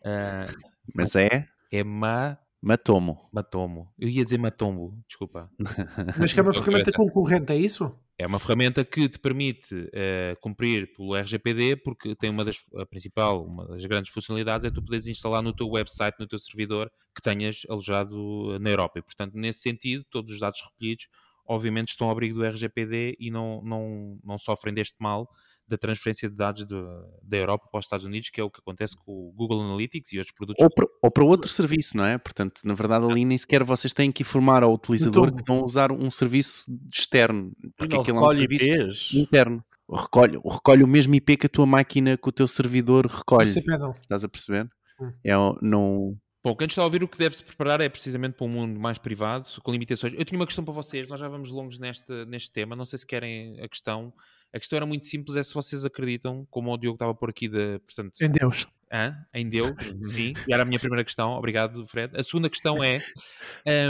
[0.00, 0.52] Uh,
[0.94, 1.48] Mas é?
[1.70, 2.38] É ma...
[2.60, 3.28] Matomo.
[3.32, 3.92] Matomo.
[3.96, 5.48] Eu ia dizer Matombo, desculpa.
[6.18, 7.96] Mas que é uma ferramenta concorrente, é isso?
[8.20, 12.84] É uma ferramenta que te permite uh, cumprir pelo RGPD, porque tem uma das, a
[12.84, 16.90] principal, uma das grandes funcionalidades é tu poderes instalar no teu website, no teu servidor,
[17.14, 18.98] que tenhas alojado na Europa.
[18.98, 21.06] E, portanto, nesse sentido, todos os dados recolhidos,
[21.46, 25.30] obviamente, estão ao abrigo do RGPD e não, não, não sofrem deste mal
[25.68, 26.74] da transferência de dados de,
[27.22, 30.12] da Europa para os Estados Unidos, que é o que acontece com o Google Analytics
[30.12, 30.62] e outros produtos.
[30.62, 32.16] Ou para, ou para outro serviço, não é?
[32.18, 35.58] Portanto, na verdade, ali nem sequer vocês têm que informar ao utilizador então, que estão
[35.60, 39.14] a usar um serviço externo, porque aquilo é um serviço IPs.
[39.14, 39.64] interno.
[39.90, 43.48] Recolhe, recolhe o mesmo IP que a tua máquina, que o teu servidor recolhe.
[43.48, 44.68] Estás a perceber?
[45.00, 45.12] Hum.
[45.24, 48.48] É, não, Bom, quem está a ouvir, o que deve-se preparar é precisamente para um
[48.48, 50.14] mundo mais privado, com limitações.
[50.16, 52.98] Eu tinha uma questão para vocês, nós já vamos longos neste, neste tema, não sei
[52.98, 54.12] se querem a questão.
[54.52, 57.48] A questão era muito simples, é se vocês acreditam, como o Diogo estava por aqui,
[57.48, 58.14] de, portanto...
[58.20, 58.66] Em Deus.
[58.90, 59.14] Hã?
[59.34, 59.76] Em Deus,
[60.10, 60.32] sim.
[60.46, 62.18] E era a minha primeira questão, obrigado, Fred.
[62.18, 62.98] A segunda questão é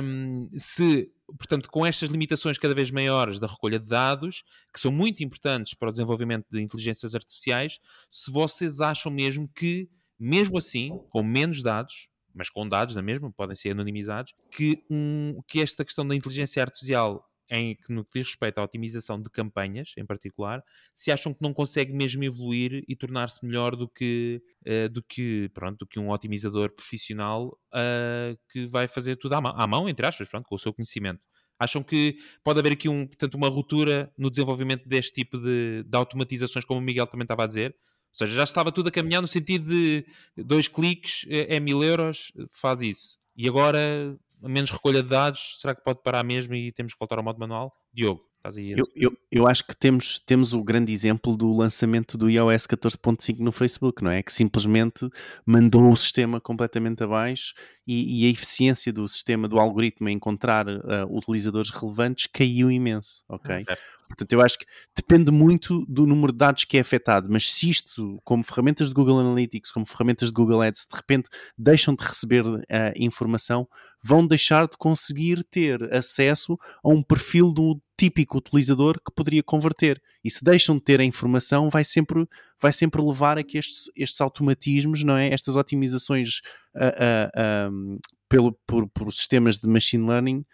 [0.02, 4.42] um, se, portanto, com estas limitações cada vez maiores da recolha de dados,
[4.72, 7.78] que são muito importantes para o desenvolvimento de inteligências artificiais,
[8.10, 13.30] se vocês acham mesmo que, mesmo assim, com menos dados, mas com dados na mesma,
[13.30, 18.18] podem ser anonimizados, que, um, que esta questão da inteligência artificial em que no que
[18.18, 20.62] diz respeito à otimização de campanhas, em particular,
[20.94, 25.50] se acham que não consegue mesmo evoluir e tornar-se melhor do que, uh, do que,
[25.54, 29.88] pronto, do que um otimizador profissional uh, que vai fazer tudo à mão, à mão,
[29.88, 31.20] entre aspas, pronto, com o seu conhecimento.
[31.58, 35.96] Acham que pode haver aqui um, portanto, uma ruptura no desenvolvimento deste tipo de, de
[35.96, 37.74] automatizações, como o Miguel também estava a dizer?
[38.10, 40.06] Ou seja, já estava tudo a caminhar no sentido de
[40.36, 43.18] dois cliques é, é mil euros, faz isso.
[43.36, 47.18] E agora, menos recolha de dados, será que pode parar mesmo e temos que voltar
[47.18, 47.72] ao modo manual?
[47.92, 48.28] Diogo.
[48.56, 53.40] Eu, eu, eu, acho que temos, temos o grande exemplo do lançamento do iOS 14.5
[53.40, 54.22] no Facebook, não é?
[54.22, 55.08] Que simplesmente
[55.44, 57.52] mandou o sistema completamente abaixo
[57.86, 63.22] e, e a eficiência do sistema, do algoritmo a encontrar uh, utilizadores relevantes caiu imenso,
[63.28, 63.64] ok?
[63.68, 63.78] É.
[64.08, 64.66] Portanto, eu acho que
[64.96, 68.94] depende muito do número de dados que é afetado, mas se isto, como ferramentas de
[68.94, 72.62] Google Analytics, como ferramentas de Google Ads, de repente deixam de receber uh,
[72.96, 73.68] informação,
[74.02, 80.00] vão deixar de conseguir ter acesso a um perfil do típico utilizador que poderia converter.
[80.24, 82.26] E se deixam de ter a informação, vai sempre,
[82.60, 85.32] vai sempre levar a que estes, estes automatismos, não é?
[85.32, 86.40] estas otimizações
[86.76, 90.44] uh, uh, um, pelo, por, por sistemas de machine learning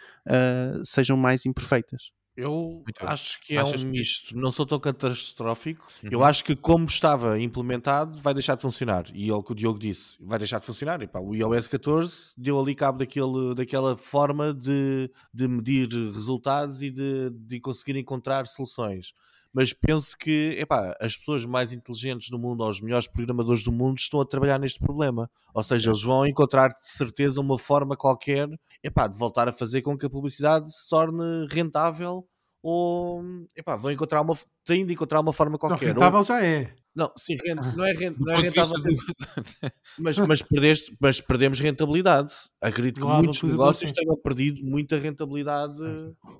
[0.84, 2.13] sejam mais imperfeitas.
[2.36, 5.86] Eu acho que é um misto, não sou tão catastrófico.
[6.02, 6.10] Uhum.
[6.10, 9.04] Eu acho que, como estava implementado, vai deixar de funcionar.
[9.14, 11.00] E é o que o Diogo disse: vai deixar de funcionar.
[11.02, 16.82] E, pá, o iOS 14 deu ali cabo daquele, daquela forma de, de medir resultados
[16.82, 19.14] e de, de conseguir encontrar soluções
[19.54, 23.70] mas penso que epá, as pessoas mais inteligentes do mundo, ou os melhores programadores do
[23.70, 25.30] mundo, estão a trabalhar neste problema.
[25.54, 28.48] Ou seja, eles vão encontrar de certeza uma forma qualquer
[28.82, 32.26] epá, de voltar a fazer com que a publicidade se torne rentável
[32.60, 33.22] ou
[33.54, 35.88] epá, vão encontrar uma têm de encontrar uma forma qualquer.
[35.88, 36.74] Não, rentável ou, já é.
[36.96, 38.76] Não, sim, rent, não é, rent, não é rentável.
[39.98, 42.32] mas, mas, perdeste, mas perdemos rentabilidade.
[42.60, 45.80] Acredito que muitos negócios tenham perdido muita rentabilidade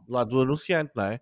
[0.09, 1.21] lá do anunciante, não é?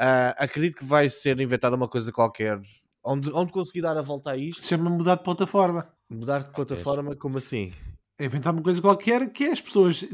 [0.00, 2.60] Uh, acredito que vai ser inventada uma coisa qualquer
[3.04, 4.62] onde, onde conseguir dar a volta a isto.
[4.62, 5.88] Se chama mudar de plataforma.
[6.08, 7.72] Mudar de plataforma, como assim?
[8.18, 10.04] É inventar uma coisa qualquer que é as pessoas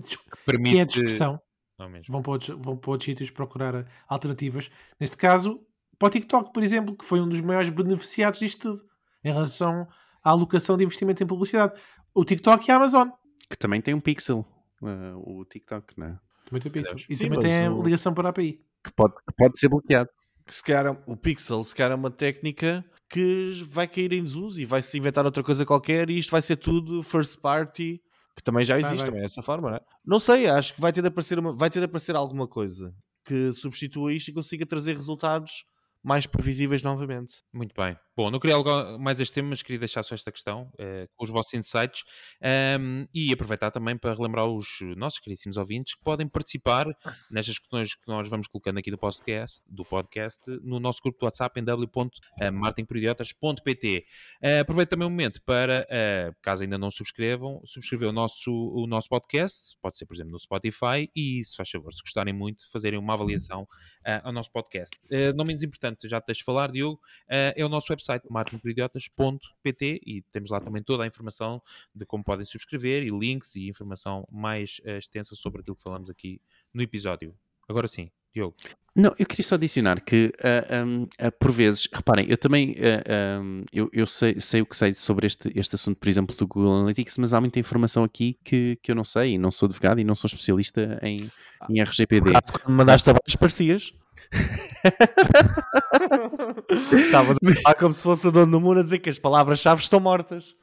[0.44, 0.70] Permite...
[0.70, 1.40] que é a discussão.
[2.08, 4.70] Vão para, outros, vão para outros sítios procurar alternativas.
[4.98, 5.60] Neste caso,
[5.98, 8.88] para o TikTok, por exemplo, que foi um dos maiores beneficiados disto tudo
[9.24, 9.86] em relação
[10.22, 11.80] à alocação de investimento em publicidade.
[12.14, 13.10] O TikTok e a Amazon.
[13.48, 14.44] Que também tem um pixel.
[14.82, 16.18] Uh, o TikTok, não é?
[16.44, 16.98] Também tem um pixel.
[17.08, 17.82] E Sim, também tem o...
[17.82, 20.08] ligação para a API que pode, que pode ser bloqueado.
[20.46, 24.60] Que se calhar o Pixel, se calhar é uma técnica que vai cair em desuso
[24.60, 28.00] e vai se inventar outra coisa qualquer e isto vai ser tudo first party,
[28.34, 29.80] que também já existe, também é essa forma, não é?
[30.04, 32.94] Não sei, acho que vai ter de aparecer, uma, vai ter de aparecer alguma coisa
[33.24, 35.64] que substitua isto e consiga trazer resultados
[36.02, 37.42] mais previsíveis novamente.
[37.52, 37.96] Muito bem.
[38.18, 38.58] Bom, não queria
[38.98, 42.02] mais este tema, mas queria deixar só esta questão uh, com os vossos insights
[42.42, 46.88] um, ehm, e aproveitar também para relembrar os nossos caríssimos ouvintes que podem participar
[47.30, 51.26] nestas questões que nós vamos colocando aqui do podcast, do podcast no nosso grupo do
[51.26, 53.98] WhatsApp em w.martinporidiotas.pt.
[53.98, 54.02] Uh,
[54.42, 58.50] eh, aproveito também o um momento para, uh, caso ainda não subscrevam, subscrever o nosso,
[58.50, 62.34] o nosso podcast, pode ser, por exemplo, no Spotify e, se faz favor, se gostarem
[62.34, 63.64] muito, fazerem uma avaliação
[64.24, 64.96] ao nosso podcast.
[65.36, 70.22] não menos importante, já te deixo falar, Diogo, é o nosso website site marketingporidiotas.pt e
[70.32, 71.62] temos lá também toda a informação
[71.94, 76.08] de como podem subscrever e links e informação mais uh, extensa sobre aquilo que falamos
[76.08, 76.40] aqui
[76.72, 77.34] no episódio.
[77.68, 78.56] Agora sim, Diogo.
[78.96, 82.36] Não, eu queria só adicionar que, uh, eh, um, uh, eh, por vezes, reparem, eu
[82.36, 86.08] também uh, um, eu, eu sei, sei, o que sei sobre este, este assunto, por
[86.08, 89.38] exemplo, do Google Analytics, mas há muita informação aqui que, que eu não sei, e
[89.38, 91.30] não sou advogado e não sou especialista em,
[91.70, 92.32] em RGPD.
[92.34, 93.92] Ah, quando mandaste abaixo, parecias.
[96.70, 99.80] Estavas a falar como se fosse o dono do mundo a dizer que as palavras-chave
[99.82, 100.54] estão mortas.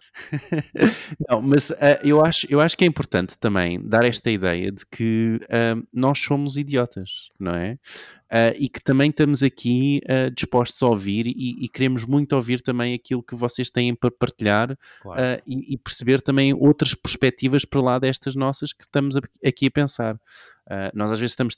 [1.30, 4.86] Não, mas uh, eu, acho, eu acho que é importante também dar esta ideia de
[4.86, 7.78] que uh, nós somos idiotas, não é?
[8.26, 10.02] Uh, e que também estamos aqui
[10.36, 14.76] dispostos a ouvir e, e, queremos muito ouvir também aquilo que vocês têm para partilhar
[15.00, 15.42] claro.
[15.46, 19.16] e, e, perceber também outras perspectivas para lá destas nossas que estamos
[19.46, 20.20] aqui a pensar.
[20.94, 21.56] Nós às vezes estamos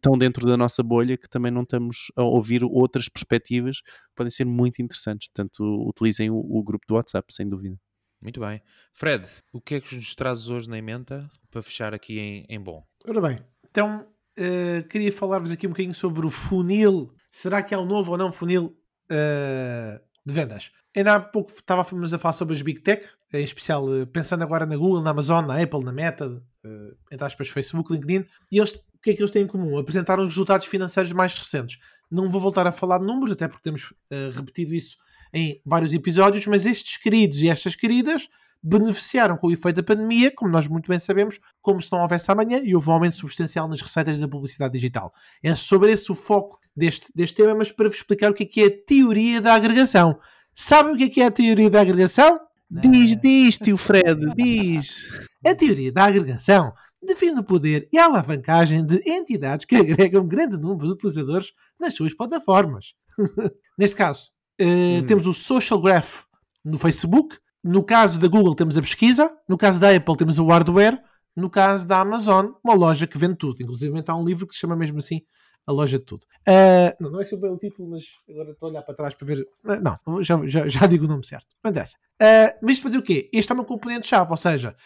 [0.00, 4.30] tão dentro da nossa bolha que também não estamos a ouvir outras perspectivas que podem
[4.30, 5.28] ser muito interessantes.
[5.28, 7.78] Portanto, utilizem o, o grupo do WhatsApp, sem dúvida.
[8.20, 8.62] Muito bem.
[8.92, 12.58] Fred, o que é que nos trazes hoje na emenda para fechar aqui em, em
[12.58, 12.82] bom?
[13.06, 13.38] Ora bem,
[13.70, 14.06] então
[14.38, 17.14] uh, queria falar-vos aqui um bocadinho sobre o funil.
[17.28, 18.76] Será que é um novo ou não funil
[19.10, 20.70] uh, de vendas?
[20.96, 24.64] Ainda há pouco estávamos a falar sobre as Big Tech, em especial uh, pensando agora
[24.64, 28.74] na Google, na Amazon, na Apple, na Meta, uh, entre aspas, Facebook, LinkedIn, e eles,
[28.74, 29.76] o que é que eles têm em comum?
[29.76, 31.78] Apresentaram os resultados financeiros mais recentes.
[32.10, 33.92] Não vou voltar a falar de números, até porque temos
[34.34, 34.96] repetido isso
[35.32, 38.28] em vários episódios, mas estes queridos e estas queridas
[38.62, 42.30] beneficiaram com o efeito da pandemia, como nós muito bem sabemos, como se não houvesse
[42.30, 45.12] amanhã, e houve um aumento substancial nas receitas da publicidade digital.
[45.42, 48.46] É sobre esse o foco deste, deste tema, mas para vos explicar o que é,
[48.46, 50.18] que é a teoria da agregação.
[50.54, 52.40] Sabem o que é, que é a teoria da agregação?
[52.70, 55.06] Diz, diz, tio Fred, diz.
[55.46, 60.26] A teoria da agregação define o poder e a alavancagem de entidades que agregam um
[60.26, 62.94] grande número de utilizadores nas suas plataformas.
[63.78, 65.06] Neste caso, uh, hum.
[65.06, 66.24] temos o Social Graph
[66.64, 70.46] no Facebook, no caso da Google temos a pesquisa, no caso da Apple temos o
[70.46, 71.02] hardware,
[71.34, 73.62] no caso da Amazon, uma loja que vende tudo.
[73.62, 75.22] Inclusive há um livro que se chama mesmo assim
[75.66, 76.24] A Loja de Tudo.
[76.46, 79.26] Uh, não, não é sobre o título, mas agora estou a olhar para trás para
[79.26, 79.40] ver.
[79.64, 81.48] Uh, não, já, já, já, digo o nome certo.
[81.64, 81.96] Não interessa.
[82.22, 83.30] Uh, mas para dizer o quê?
[83.32, 84.76] Este é uma componente-chave, ou seja,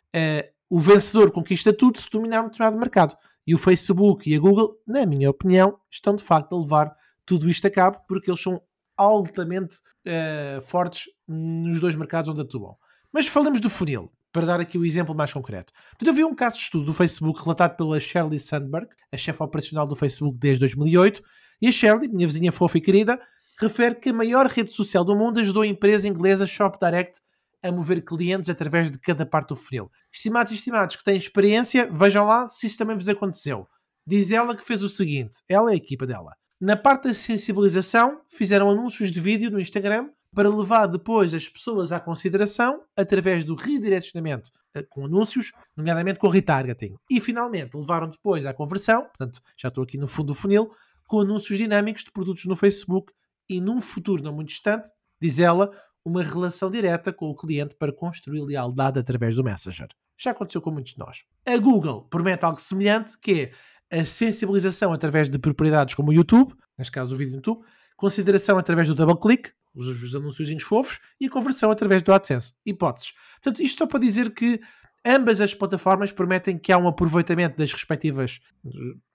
[0.70, 3.16] o vencedor conquista tudo se dominar um determinado mercado.
[3.46, 6.94] E o Facebook e a Google, na minha opinião, estão de facto a levar
[7.26, 8.62] tudo isto a cabo porque eles são
[8.98, 9.76] altamente
[10.06, 12.76] uh, fortes nos dois mercados onde atuam.
[13.12, 14.12] Mas falamos do funil.
[14.30, 15.72] para dar aqui o exemplo mais concreto.
[15.72, 19.42] Portanto, eu vi um caso de estudo do Facebook relatado pela Shirley Sandberg, a chefe
[19.42, 21.22] operacional do Facebook desde 2008,
[21.62, 23.18] e a Shirley, minha vizinha fofa e querida,
[23.58, 27.20] refere que a maior rede social do mundo ajudou a empresa inglesa Shop Direct
[27.62, 29.90] a mover clientes através de cada parte do funil.
[30.12, 33.66] Estimados e estimados que têm experiência, vejam lá se isso também vos aconteceu.
[34.06, 36.36] Diz ela que fez o seguinte: ela é a equipa dela.
[36.60, 41.92] Na parte da sensibilização, fizeram anúncios de vídeo no Instagram para levar depois as pessoas
[41.92, 46.96] à consideração através do redirecionamento eh, com anúncios, nomeadamente com retargeting.
[47.08, 50.68] E finalmente levaram depois à conversão, portanto já estou aqui no fundo do funil,
[51.06, 53.12] com anúncios dinâmicos de produtos no Facebook
[53.48, 54.90] e num futuro não muito distante,
[55.20, 55.70] diz ela,
[56.04, 59.88] uma relação direta com o cliente para construir lealdade através do Messenger.
[60.20, 61.24] Já aconteceu com muitos de nós.
[61.46, 63.52] A Google promete algo semelhante, que é
[63.90, 67.64] a sensibilização através de propriedades como o YouTube, neste caso o vídeo no YouTube,
[67.96, 72.54] consideração através do double click, os, os anúncios fofos, e a conversão através do AdSense.
[72.64, 73.12] Hipóteses.
[73.42, 74.60] Portanto, isto só para dizer que
[75.04, 78.40] ambas as plataformas prometem que há um aproveitamento das respectivas,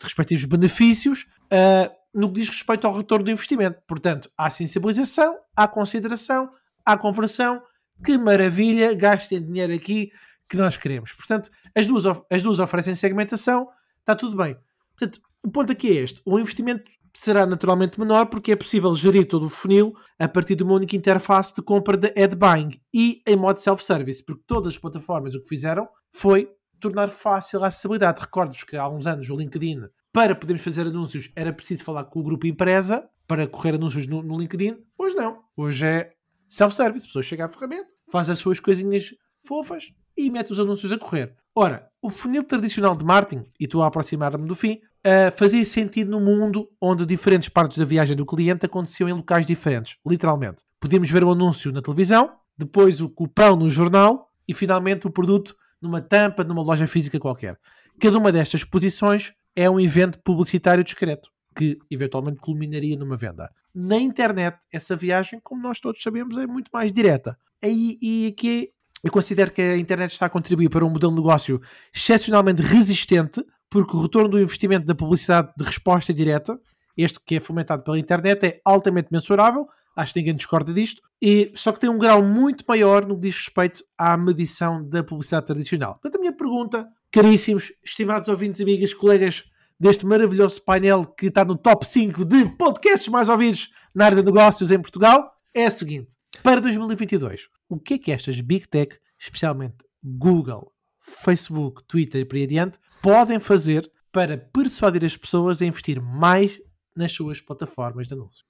[0.01, 3.81] respectivos benefícios uh, no que diz respeito ao retorno do investimento.
[3.87, 6.49] Portanto, há sensibilização, há consideração,
[6.85, 7.61] há conversão.
[8.03, 10.11] Que maravilha, gastem dinheiro aqui
[10.49, 11.13] que nós queremos.
[11.13, 13.67] Portanto, as duas, as duas oferecem segmentação,
[14.03, 14.57] está tudo bem.
[14.97, 16.83] Portanto, o ponto aqui é este: o investimento
[17.13, 20.95] será naturalmente menor porque é possível gerir todo o funil a partir de uma única
[20.95, 25.41] interface de compra de ad buying e em modo self-service, porque todas as plataformas o
[25.41, 26.49] que fizeram foi
[26.79, 28.21] tornar fácil a acessibilidade.
[28.21, 32.19] Recordo-vos que há uns anos o LinkedIn, para podermos fazer anúncios, era preciso falar com
[32.19, 34.77] o grupo empresa para correr anúncios no, no LinkedIn.
[34.97, 35.43] Hoje não.
[35.55, 36.13] Hoje é
[36.47, 37.05] self-service.
[37.05, 40.97] A pessoa chega à ferramenta, faz as suas coisinhas fofas e mete os anúncios a
[40.97, 41.35] correr.
[41.55, 46.09] Ora, o funil tradicional de marketing, e estou a aproximar-me do fim, uh, fazia sentido
[46.09, 50.63] no mundo onde diferentes partes da viagem do cliente aconteciam em locais diferentes, literalmente.
[50.79, 55.55] Podíamos ver o anúncio na televisão, depois o cupão no jornal e finalmente o produto
[55.79, 57.59] numa tampa numa loja física qualquer.
[57.99, 63.51] Cada uma destas posições é um evento publicitário discreto que eventualmente culminaria numa venda.
[63.73, 67.37] Na internet, essa viagem, como nós todos sabemos, é muito mais direta.
[67.61, 68.71] E, e aqui
[69.03, 71.61] eu considero que a internet está a contribuir para um modelo de negócio
[71.93, 76.57] excepcionalmente resistente, porque o retorno do investimento da publicidade de resposta direta,
[76.95, 79.67] este que é fomentado pela internet, é altamente mensurável.
[79.95, 81.01] Acho que ninguém discorda disto.
[81.21, 85.03] E, só que tem um grau muito maior no que diz respeito à medição da
[85.03, 85.93] publicidade tradicional.
[85.93, 89.43] Portanto, a minha pergunta, caríssimos, estimados ouvintes, amigas, colegas
[89.79, 94.23] deste maravilhoso painel que está no top 5 de podcasts mais ouvidos na área de
[94.23, 96.17] negócios em Portugal, é a seguinte.
[96.41, 102.35] Para 2022, o que é que estas Big Tech, especialmente Google, Facebook, Twitter e por
[102.35, 106.59] aí adiante, podem fazer para persuadir as pessoas a investir mais
[106.95, 108.45] nas suas plataformas de anúncio?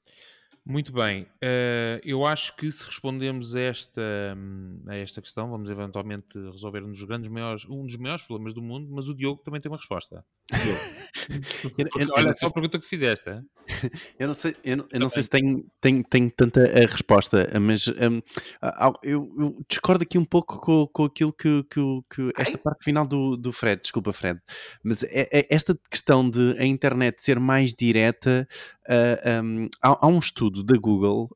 [0.65, 4.01] Muito bem, uh, eu acho que se respondemos a esta,
[4.87, 8.61] a esta questão, vamos eventualmente resolver um dos grandes maiores, um dos maiores problemas do
[8.61, 10.25] mundo, mas o Diogo também tem uma resposta.
[12.17, 13.29] olha só a pergunta que fizeste.
[13.29, 13.45] Hein?
[14.19, 17.87] Eu não sei, eu eu não sei se tenho, tenho, tenho tanta a resposta, mas
[17.87, 18.21] um,
[19.03, 21.79] eu, eu, discordo aqui um pouco com, com aquilo que, que,
[22.09, 22.61] que esta Ai?
[22.61, 24.39] parte final do, do Fred, desculpa Fred,
[24.83, 28.47] mas é, é esta questão de a internet ser mais direta,
[28.87, 31.29] uh, um, há, há, um estudo da Google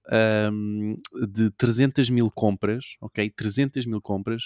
[0.52, 0.98] um,
[1.30, 4.44] de 300 mil compras, ok, 300 mil compras,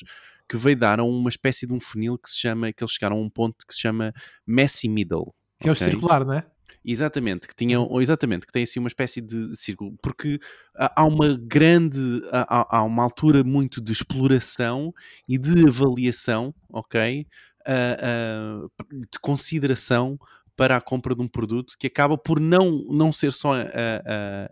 [0.51, 3.15] que veio dar a uma espécie de um funil que se chama, que eles chegaram
[3.15, 4.13] a um ponto que se chama
[4.45, 5.33] Messy Middle.
[5.57, 5.69] Que okay?
[5.69, 6.45] é o circular, não é?
[6.83, 8.01] Exatamente, que tinham, uhum.
[8.01, 10.41] exatamente, que tem assim uma espécie de círculo, porque
[10.75, 14.93] há uma grande, há, há uma altura muito de exploração
[15.29, 17.25] e de avaliação, ok?
[17.61, 18.69] Uh, uh,
[19.09, 20.19] de consideração
[20.57, 24.49] para a compra de um produto que acaba por não, não ser só, uh,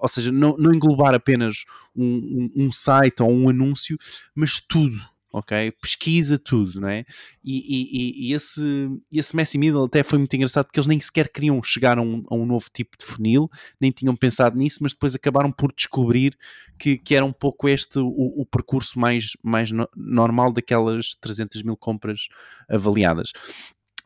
[0.00, 3.98] ou seja, não, não englobar apenas um, um, um site ou um anúncio,
[4.34, 5.00] mas tudo,
[5.32, 5.72] ok?
[5.80, 7.04] Pesquisa tudo, não é?
[7.44, 11.28] E, e, e, esse, esse Messi Middle até foi muito engraçado porque eles nem sequer
[11.28, 13.48] queriam chegar a um, a um, novo tipo de funil,
[13.80, 16.36] nem tinham pensado nisso, mas depois acabaram por descobrir
[16.78, 21.62] que, que era um pouco este o, o percurso mais, mais no, normal daquelas 300
[21.62, 22.28] mil compras
[22.68, 23.32] avaliadas.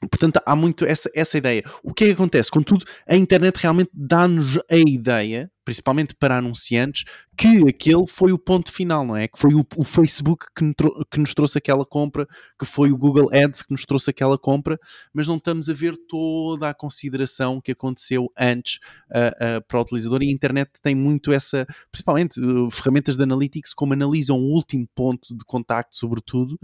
[0.01, 1.63] Portanto, há muito essa, essa ideia.
[1.83, 2.51] O que é que acontece?
[2.51, 7.05] Contudo, a internet realmente dá-nos a ideia, principalmente para anunciantes,
[7.37, 9.27] que aquele foi o ponto final, não é?
[9.27, 10.73] Que foi o, o Facebook que,
[11.11, 12.27] que, nos trouxe aquela compra,
[12.59, 14.79] que foi o Google Ads que nos trouxe aquela compra,
[15.13, 18.79] mas não estamos a ver toda a consideração que aconteceu antes
[19.11, 20.23] uh, uh, para o utilizador.
[20.23, 24.87] E a internet tem muito essa, principalmente uh, ferramentas de analytics, como analisam o último
[24.95, 26.59] ponto de contacto, sobretudo.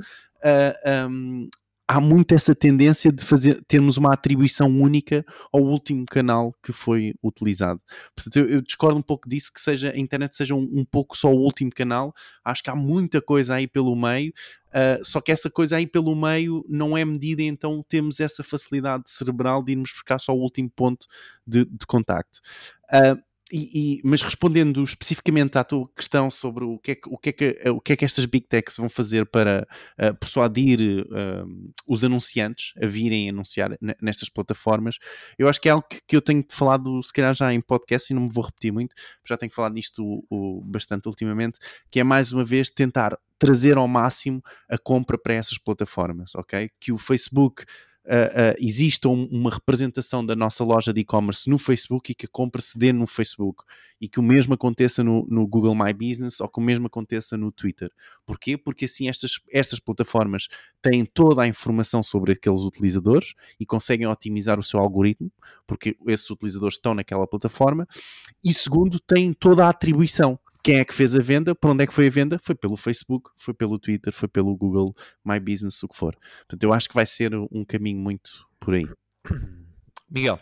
[1.09, 1.49] Um,
[1.91, 7.15] há muito essa tendência de fazer, termos uma atribuição única ao último canal que foi
[7.21, 7.81] utilizado.
[8.15, 11.17] Portanto, eu, eu discordo um pouco disso, que seja, a internet seja um, um, pouco
[11.17, 12.15] só o último canal.
[12.45, 14.33] Acho que há muita coisa aí pelo meio
[14.71, 19.03] Uh, só que essa coisa aí pelo meio não é medida, então temos essa facilidade
[19.09, 21.09] cerebral de irmos buscar só o último ponto
[21.45, 22.39] de, de contacto.
[22.85, 23.21] Uh,
[23.53, 27.29] e, e, mas respondendo especificamente à tua questão sobre o que é que, o que,
[27.29, 29.67] é que, o que, é que estas big techs vão fazer para
[29.99, 34.99] uh, persuadir uh, os anunciantes a virem anunciar nestas plataformas,
[35.39, 38.13] eu acho que é algo que, que, eu tenho falado, se calhar já em podcast,
[38.13, 38.95] e não me vou repetir muito,
[39.25, 41.59] já tenho falado nisto o, o, bastante ultimamente,
[41.91, 46.71] que é mais uma vez tentar trazer ao máximo a compra para essas plataformas, ok?
[46.79, 47.65] Que o Facebook
[48.07, 52.27] uh, uh, exista um, uma representação da nossa loja de e-commerce no Facebook e que
[52.27, 53.63] a compra se dê no Facebook
[54.01, 57.37] e que o mesmo aconteça no, no, Google My Business ou que o mesmo aconteça
[57.37, 57.91] no Twitter.
[58.27, 58.57] Porquê?
[58.57, 60.49] Porque assim estas, estas plataformas
[60.81, 65.31] têm toda a informação sobre aqueles utilizadores e conseguem otimizar o seu algoritmo,
[65.67, 67.87] porque esses utilizadores estão naquela plataforma,
[68.43, 71.87] e segundo, têm toda a atribuição quem é que fez a venda, para onde é
[71.87, 74.95] que foi a venda, foi pelo Facebook, foi pelo Twitter, foi pelo Google
[75.25, 76.17] My Business, o que for.
[76.41, 78.87] Portanto, eu acho que vai ser um caminho muito por aí.
[80.11, 80.39] Miguel.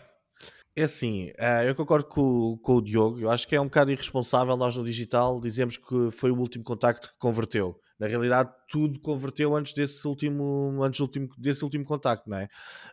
[0.75, 3.19] É assim, uh, eu concordo com, com, o Diogo.
[3.19, 6.63] Eu acho que é um bocado irresponsável nós no digital dizemos que foi o último
[6.63, 7.79] contacto que converteu.
[7.99, 12.45] Na realidade, tudo converteu antes desse último, antes último, desse último contacto, não é?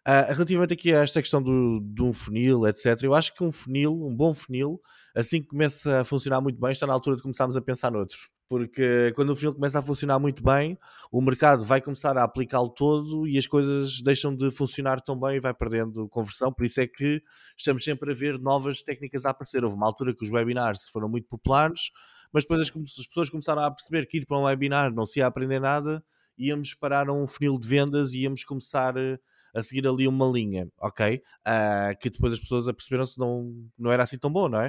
[0.07, 3.53] Uh, relativamente aqui a esta questão do, de um funil, etc., eu acho que um
[3.53, 4.81] funil, um bom funil,
[5.15, 8.19] assim que começa a funcionar muito bem, está na altura de começarmos a pensar noutro
[8.49, 10.79] porque quando o funil começa a funcionar muito bem,
[11.11, 15.37] o mercado vai começar a aplicá-lo todo e as coisas deixam de funcionar tão bem
[15.37, 16.53] e vai perdendo conversão.
[16.53, 17.23] Por isso é que
[17.57, 19.65] estamos sempre a ver novas técnicas a aparecer.
[19.65, 21.91] Houve uma altura que os webinars foram muito populares,
[22.33, 25.21] mas depois as, as pessoas começaram a perceber que ir para um webinar não se
[25.21, 26.05] ia aprender nada,
[26.39, 29.19] íamos parar um funil de vendas e íamos começar a
[29.57, 31.17] a seguir ali uma linha, ok?
[31.17, 34.69] Uh, que depois as pessoas aperceberam-se que não, não era assim tão bom, não é?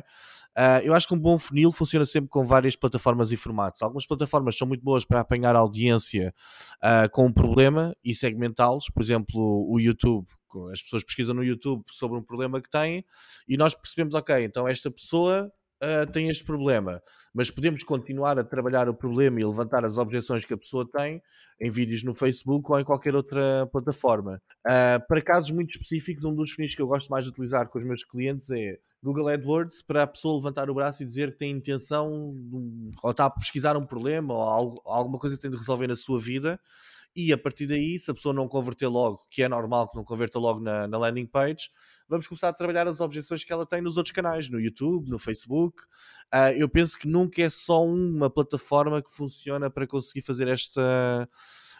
[0.57, 3.81] Uh, eu acho que um bom funil funciona sempre com várias plataformas e formatos.
[3.81, 6.33] Algumas plataformas são muito boas para apanhar a audiência
[6.77, 10.25] uh, com um problema e segmentá-los, por exemplo, o YouTube.
[10.71, 13.05] As pessoas pesquisam no YouTube sobre um problema que têm
[13.47, 15.51] e nós percebemos, ok, então esta pessoa
[15.83, 17.01] uh, tem este problema,
[17.33, 21.21] mas podemos continuar a trabalhar o problema e levantar as objeções que a pessoa tem
[21.59, 24.41] em vídeos no Facebook ou em qualquer outra plataforma.
[24.65, 27.79] Uh, para casos muito específicos, um dos finis que eu gosto mais de utilizar com
[27.79, 31.39] os meus clientes é Google AdWords para a pessoa levantar o braço e dizer que
[31.39, 32.35] tem intenção
[33.03, 35.95] ou está a pesquisar um problema ou algo, alguma coisa que tem de resolver na
[35.95, 36.59] sua vida
[37.17, 40.03] e a partir daí, se a pessoa não converter logo, que é normal que não
[40.03, 41.71] converta logo na, na, landing page,
[42.07, 45.17] vamos começar a trabalhar as objeções que ela tem nos outros canais, no YouTube, no
[45.17, 45.81] Facebook.
[46.31, 51.27] Uh, eu penso que nunca é só uma plataforma que funciona para conseguir fazer esta,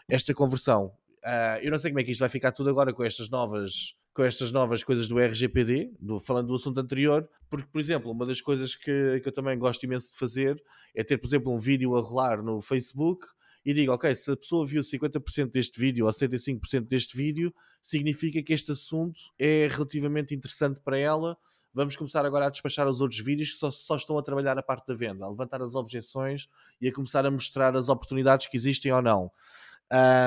[0.08, 0.86] esta conversão.
[1.24, 3.94] Uh, eu não sei como é que isto vai ficar tudo agora com estas novas
[4.12, 8.26] com estas novas coisas do RGPD, do, falando do assunto anterior, porque, por exemplo, uma
[8.26, 10.60] das coisas que, que eu também gosto imenso de fazer
[10.92, 13.28] é ter, por exemplo, um vídeo a rolar no Facebook
[13.64, 17.52] e digo, ok, se a pessoa viu 50% deste vídeo ou 75% deste vídeo,
[17.82, 21.36] significa que este assunto é relativamente interessante para ela.
[21.74, 24.62] Vamos começar agora a despachar os outros vídeos que só, só estão a trabalhar a
[24.62, 26.48] parte da venda, a levantar as objeções
[26.80, 29.30] e a começar a mostrar as oportunidades que existem ou não.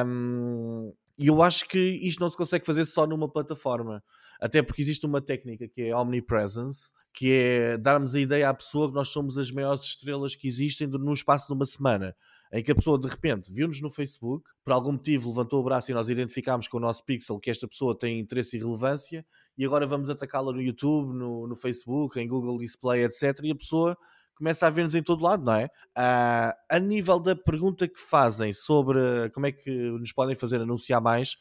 [0.05, 4.03] Um, e eu acho que isto não se consegue fazer só numa plataforma.
[4.39, 8.88] Até porque existe uma técnica que é omnipresence, que é darmos a ideia à pessoa
[8.88, 12.15] que nós somos as maiores estrelas que existem no espaço de uma semana
[12.52, 15.91] em que a pessoa de repente viu-nos no Facebook, por algum motivo levantou o braço
[15.91, 19.26] e nós identificámos com o nosso pixel que esta pessoa tem interesse e relevância,
[19.58, 23.39] e agora vamos atacá-la no YouTube, no, no Facebook, em Google Display, etc.
[23.43, 23.97] E a pessoa
[24.36, 25.66] começa a ver-nos em todo lado, não é?
[25.66, 30.99] Uh, a nível da pergunta que fazem sobre como é que nos podem fazer anunciar
[30.99, 31.36] mais,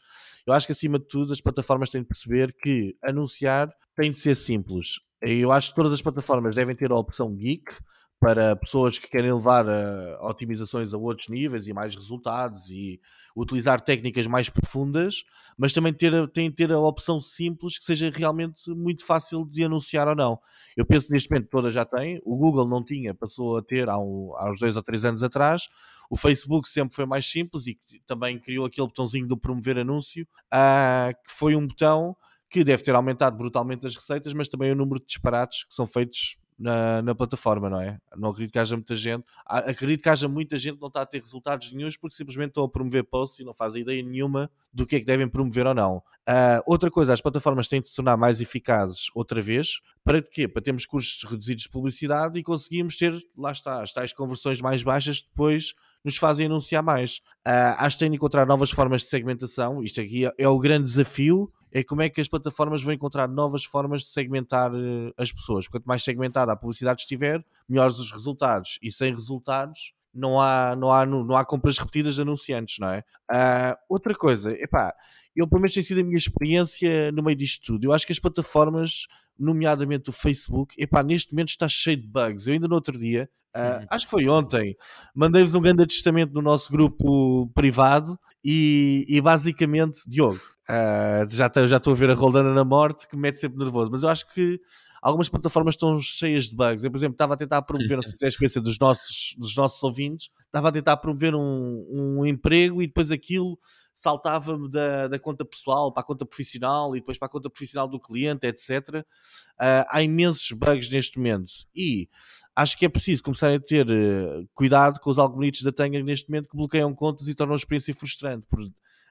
[0.45, 4.19] eu acho que acima de tudo as plataformas têm de perceber que anunciar tem de
[4.19, 4.99] ser simples.
[5.19, 7.73] Eu acho que todas as plataformas devem ter a opção geek,
[8.21, 13.01] para pessoas que querem levar uh, otimizações a outros níveis e mais resultados e
[13.35, 15.23] utilizar técnicas mais profundas,
[15.57, 20.07] mas também ter, tem ter a opção simples que seja realmente muito fácil de anunciar
[20.07, 20.39] ou não.
[20.77, 23.97] Eu penso neste momento toda já tem, o Google não tinha, passou a ter há,
[23.97, 25.67] um, há uns dois ou três anos atrás,
[26.07, 31.11] o Facebook sempre foi mais simples e também criou aquele botãozinho do promover anúncio, uh,
[31.25, 32.15] que foi um botão
[32.51, 35.87] que deve ter aumentado brutalmente as receitas, mas também o número de disparates que são
[35.87, 37.99] feitos na, na, plataforma, não é?
[38.15, 39.23] Não acredito que haja muita gente.
[39.45, 42.63] Acredito que haja muita gente que não está a ter resultados nenhums porque simplesmente estão
[42.63, 45.73] a promover posts e não fazem ideia nenhuma do que é que devem promover ou
[45.73, 45.97] não.
[45.97, 49.79] Uh, outra coisa, as plataformas têm de se tornar mais eficazes outra vez.
[50.03, 50.47] Para quê?
[50.47, 54.83] Para termos custos reduzidos de publicidade e conseguimos ter, lá está, as tais conversões mais
[54.83, 55.73] baixas depois
[56.03, 57.17] nos fazem anunciar mais.
[57.47, 59.83] Uh, acho que têm de encontrar novas formas de segmentação.
[59.83, 63.27] Isto aqui é, é o grande desafio é como é que as plataformas vão encontrar
[63.27, 65.67] novas formas de segmentar uh, as pessoas.
[65.67, 68.77] Quanto mais segmentada a publicidade estiver, melhores os resultados.
[68.81, 73.03] E sem resultados, não há, não há, não há compras repetidas de anunciantes, não é?
[73.31, 74.93] Uh, outra coisa, epá,
[75.35, 77.85] eu pelo menos tem sido a minha experiência no meio disto tudo.
[77.85, 79.07] Eu acho que as plataformas,
[79.39, 82.47] nomeadamente o Facebook, epá, neste momento está cheio de bugs.
[82.47, 84.75] Eu ainda no outro dia, uh, acho que foi ontem,
[85.15, 90.41] mandei-vos um grande testamento no nosso grupo privado e, e basicamente, Diogo,
[90.71, 94.03] uh, já estou a ver a Roldana na morte que me mete sempre nervoso, mas
[94.03, 94.59] eu acho que
[95.01, 96.83] algumas plataformas estão cheias de bugs.
[96.83, 99.35] Eu, por exemplo, estava a tentar promover, não sei se é a experiência dos nossos,
[99.37, 103.57] dos nossos ouvintes, estava a tentar promover um, um emprego e depois aquilo
[103.93, 107.87] saltava-me da, da conta pessoal para a conta profissional e depois para a conta profissional
[107.87, 108.69] do cliente, etc.
[108.99, 112.07] Uh, há imensos bugs neste momento e
[112.55, 116.29] acho que é preciso começar a ter uh, cuidado com os algoritmos da Tenga neste
[116.29, 118.45] momento que bloqueiam contas e tornam a experiência frustrante.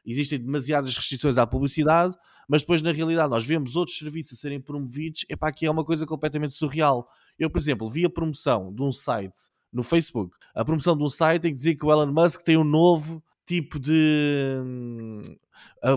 [0.05, 2.17] Existem demasiadas restrições à publicidade,
[2.49, 5.71] mas depois na realidade nós vemos outros serviços a serem promovidos, é para aqui é
[5.71, 7.09] uma coisa completamente surreal.
[7.39, 11.09] Eu, por exemplo, vi a promoção de um site no Facebook, a promoção de um
[11.09, 15.23] site em que dizia que o Elon Musk tem um novo tipo de hum,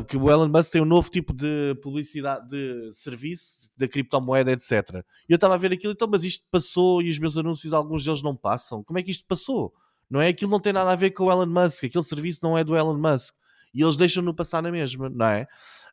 [0.07, 5.03] que o Elon Musk tem um novo tipo de publicidade de serviço da criptomoeda, etc.
[5.27, 8.03] E eu estava a ver aquilo, então, mas isto passou e os meus anúncios, alguns
[8.03, 8.83] deles não passam.
[8.83, 9.73] Como é que isto passou?
[10.09, 10.29] Não é?
[10.29, 12.75] Aquilo não tem nada a ver com o Elon Musk, aquele serviço não é do
[12.75, 13.33] Elon Musk
[13.73, 15.47] e eles deixam-no passar na mesma, não é?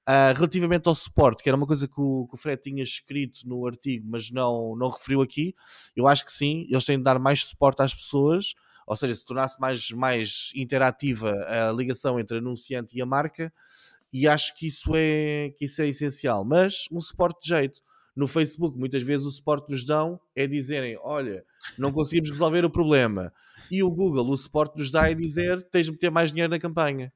[0.08, 3.40] Uh, relativamente ao suporte, que era uma coisa que o, que o, Fred tinha escrito
[3.46, 5.54] no artigo, mas não, não referiu aqui,
[5.94, 8.54] eu acho que sim, eles têm de dar mais suporte às pessoas,
[8.86, 13.52] ou seja, se tornasse mais, mais interativa a ligação entre anunciante e a marca,
[14.12, 16.44] e acho que isso é, que isso é essencial.
[16.44, 17.80] Mas um suporte de jeito.
[18.16, 21.44] No Facebook, muitas vezes o suporte nos dão é dizerem: Olha,
[21.78, 23.32] não conseguimos resolver o problema.
[23.70, 26.58] E o Google, o suporte nos dá é dizer: Tens de meter mais dinheiro na
[26.58, 27.12] campanha.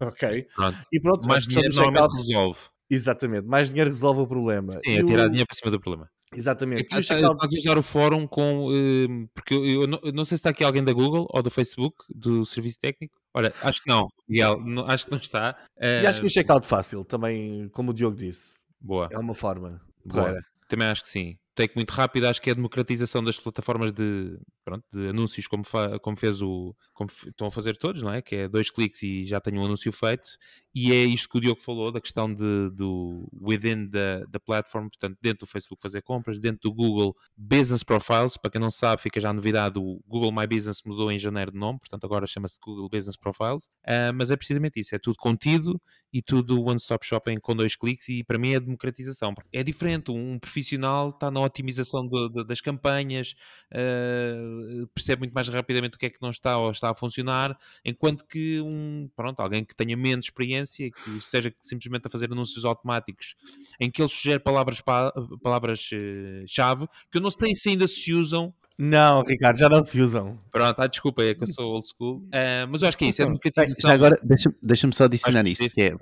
[0.00, 0.46] Ok?
[0.54, 0.78] Pronto.
[0.92, 2.60] E pronto, mais dinheiro normalmente resolve.
[2.90, 4.72] Exatamente, mais dinheiro resolve o problema.
[4.72, 5.28] Sim, é tirar o...
[5.28, 6.10] dinheiro para cima do problema.
[6.34, 6.94] Exatamente.
[6.94, 8.68] É, Estás a usar o fórum com.
[8.68, 11.42] Uh, porque eu, eu, não, eu, não, sei se está aqui alguém da Google ou
[11.42, 13.18] do Facebook, do serviço técnico.
[13.32, 15.56] Olha, acho que não, Miguel, não, acho que não está.
[15.76, 16.02] Uh...
[16.02, 18.58] E acho que o checkout fácil, também, como o Diogo disse.
[18.80, 19.08] Boa.
[19.10, 19.80] É uma forma.
[20.04, 20.38] Boa.
[20.68, 24.38] Também acho que sim take muito rápido, acho que é a democratização das plataformas de,
[24.68, 25.64] pronto, de anúncios, como,
[26.02, 26.76] como fez o.
[26.92, 28.20] como estão a fazer todos, não é?
[28.20, 30.30] Que é dois cliques e já tenho um anúncio feito.
[30.74, 34.88] E é isto que o Diogo falou, da questão de, do within da, da platform,
[34.88, 39.02] portanto, dentro do Facebook fazer compras, dentro do Google Business Profiles, para quem não sabe,
[39.02, 42.26] fica já a novidade, o Google My Business mudou em janeiro de nome, portanto agora
[42.26, 45.80] chama-se Google Business Profiles, uh, mas é precisamente isso, é tudo contido
[46.12, 49.34] e tudo one-stop shopping com dois cliques e para mim é democratização.
[49.52, 53.34] É diferente, um profissional está na otimização de, de, das campanhas,
[53.72, 54.57] uh,
[54.94, 58.24] percebe muito mais rapidamente o que é que não está ou está a funcionar, enquanto
[58.26, 63.34] que um, pronto, alguém que tenha menos experiência, que seja simplesmente a fazer anúncios automáticos,
[63.80, 68.54] em que ele sugere palavras-chave, palavras, uh, que eu não sei se ainda se usam
[68.80, 70.38] não, Ricardo, já não se usam.
[70.52, 72.18] Pronto, ah, desculpa, é que eu sou old school.
[72.18, 73.90] Uh, mas eu acho que é isso, é democratização.
[73.90, 75.96] Já agora, deixa-me deixa só adicionar isto, que é,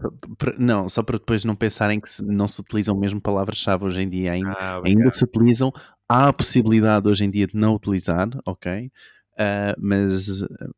[0.58, 4.32] não, só para depois não pensarem que não se utilizam mesmo palavras-chave hoje em dia,
[4.32, 5.72] ainda, ah, ainda se utilizam,
[6.08, 8.90] há a possibilidade hoje em dia de não utilizar, ok?
[9.36, 10.28] Uh, mas,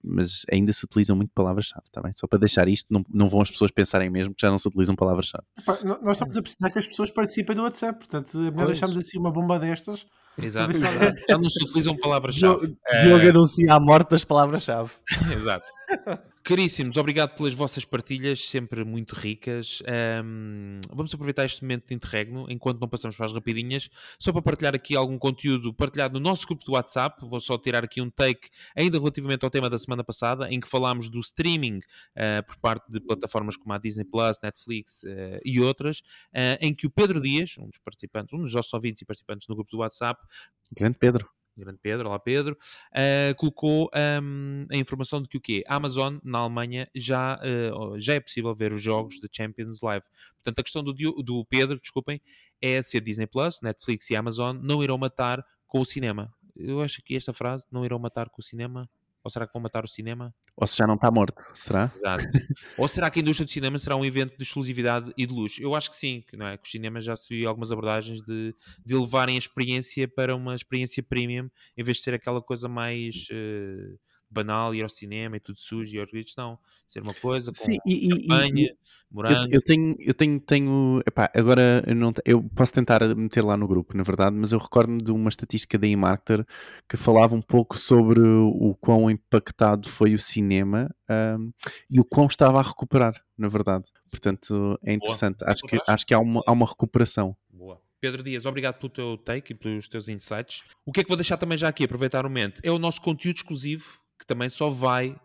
[0.03, 2.13] mas ainda se utilizam muito palavras-chave, tá bem?
[2.13, 4.67] Só para deixar isto, não, não vão as pessoas pensarem mesmo que já não se
[4.67, 5.45] utilizam palavras-chave.
[6.03, 9.17] Nós estamos a precisar que as pessoas participem do WhatsApp, portanto é melhor deixarmos assim
[9.17, 10.05] uma bomba destas.
[10.43, 10.73] Exato.
[11.29, 12.77] Já não se utilizam palavras-chave.
[13.03, 13.29] Diogo é...
[13.29, 14.91] anuncia a morte das palavras-chave.
[15.33, 15.65] Exato.
[16.49, 19.83] Caríssimos, obrigado pelas vossas partilhas, sempre muito ricas.
[20.25, 24.41] Um, vamos aproveitar este momento de interregno, enquanto não passamos para as rapidinhas, só para
[24.41, 27.21] partilhar aqui algum conteúdo partilhado no nosso grupo do WhatsApp.
[27.29, 30.67] Vou só tirar aqui um take, ainda relativamente ao tema da semana passada, em que
[30.67, 35.61] falámos do streaming uh, por parte de plataformas como a Disney Plus, Netflix uh, e
[35.61, 35.99] outras,
[36.33, 39.47] uh, em que o Pedro Dias, um dos participantes, um dos nossos ouvintes e participantes
[39.49, 40.19] no grupo do WhatsApp,
[40.73, 41.29] grande Pedro
[41.59, 42.57] grande Pedro, olá Pedro,
[42.93, 43.91] uh, colocou
[44.23, 45.65] um, a informação de que o quê?
[45.67, 50.07] A Amazon, na Alemanha, já, uh, já é possível ver os jogos de Champions Live.
[50.37, 52.21] Portanto, a questão do, do Pedro, desculpem,
[52.61, 56.33] é se a Disney Plus, Netflix e Amazon não irão matar com o cinema.
[56.57, 58.89] Eu acho que esta frase, não irão matar com o cinema,
[59.23, 60.35] ou será que vão matar o cinema?
[60.57, 61.93] Ou se já não está morto, será?
[61.95, 62.25] Exato.
[62.79, 65.63] Ou será que a indústria do cinema será um evento de exclusividade e de luxo?
[65.63, 66.57] Eu acho que sim, que, não é?
[66.57, 68.55] que os cinemas já se viu algumas abordagens de,
[68.85, 73.27] de levarem a experiência para uma experiência premium, em vez de ser aquela coisa mais
[73.31, 73.99] uh,
[74.31, 76.59] banal, ir ao cinema e tudo sujo e aos gritos, não.
[76.87, 78.75] Ser uma coisa com Sim, e, campanha,
[79.11, 79.47] morango.
[79.47, 83.57] Eu, eu, tenho, eu tenho, tenho epá, agora eu, não, eu posso tentar meter lá
[83.57, 86.47] no grupo, na verdade, mas eu recordo-me de uma estatística da eMarketer
[86.89, 91.53] que falava um pouco sobre o quão impactado foi o cinema um,
[91.91, 93.85] e o quão estava a recuperar, na verdade.
[94.11, 95.39] Portanto, é interessante.
[95.39, 95.53] Boa.
[95.53, 97.37] Acho que, acho que há uma, há uma recuperação.
[97.51, 97.81] Boa.
[98.01, 100.63] Pedro Dias, obrigado pelo teu take e pelos teus insights.
[100.87, 103.03] O que é que vou deixar também já aqui, aproveitar o momento, é o nosso
[103.03, 105.19] conteúdo exclusivo que também só vai uh,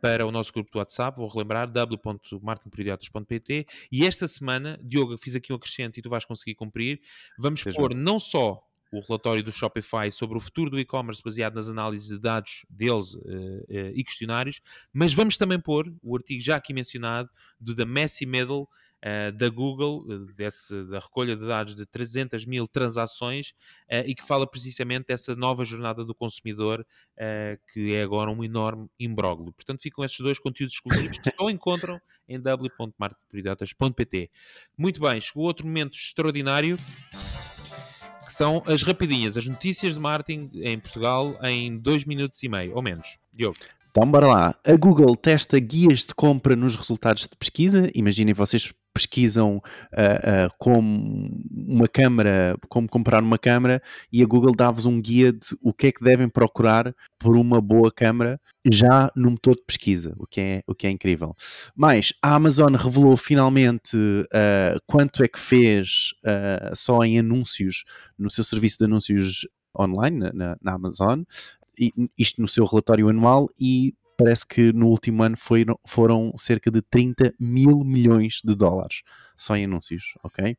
[0.00, 5.52] para o nosso grupo do WhatsApp, vou relembrar, w.martinperidiotas.pt e esta semana, Diogo, fiz aqui
[5.52, 7.00] um acrescento e tu vais conseguir cumprir,
[7.38, 7.76] vamos Seja.
[7.76, 8.62] pôr não só
[8.92, 13.14] o relatório do Shopify sobre o futuro do e-commerce baseado nas análises de dados deles
[13.14, 14.60] uh, uh, e questionários,
[14.92, 18.68] mas vamos também pôr o artigo já aqui mencionado do The Messy Middle
[19.04, 20.04] uh, da Google,
[20.36, 23.54] desse, da recolha de dados de 300 mil transações
[24.06, 26.86] e que fala precisamente dessa nova jornada do consumidor
[27.72, 29.52] que é agora um enorme imbróglio.
[29.52, 34.30] Portanto, ficam esses dois conteúdos exclusivos que só encontram em w.marketingpridatas.pt.
[34.78, 36.76] Muito bem, chegou outro momento extraordinário
[38.24, 42.74] que são as rapidinhas, as notícias de marketing em Portugal em dois minutos e meio,
[42.74, 43.18] ou menos.
[43.32, 43.58] Diogo.
[43.94, 44.54] Então, bora lá.
[44.66, 47.90] A Google testa guias de compra nos resultados de pesquisa.
[47.94, 54.54] Imaginem vocês pesquisam uh, uh, como uma câmara, como comprar uma câmara e a Google
[54.56, 59.12] dá-vos um guia de o que é que devem procurar por uma boa câmara já
[59.14, 61.34] no motor de pesquisa, o que é, o que é incrível.
[61.76, 66.12] Mas a Amazon revelou finalmente uh, quanto é que fez
[66.74, 67.84] só em anúncios
[68.18, 69.46] no seu serviço de anúncios
[69.78, 71.22] online na, na Amazon,
[72.18, 76.82] isto no seu relatório anual e parece que no último ano foi, foram cerca de
[76.82, 79.02] 30 mil milhões de dólares
[79.36, 80.56] só em anúncios, ok?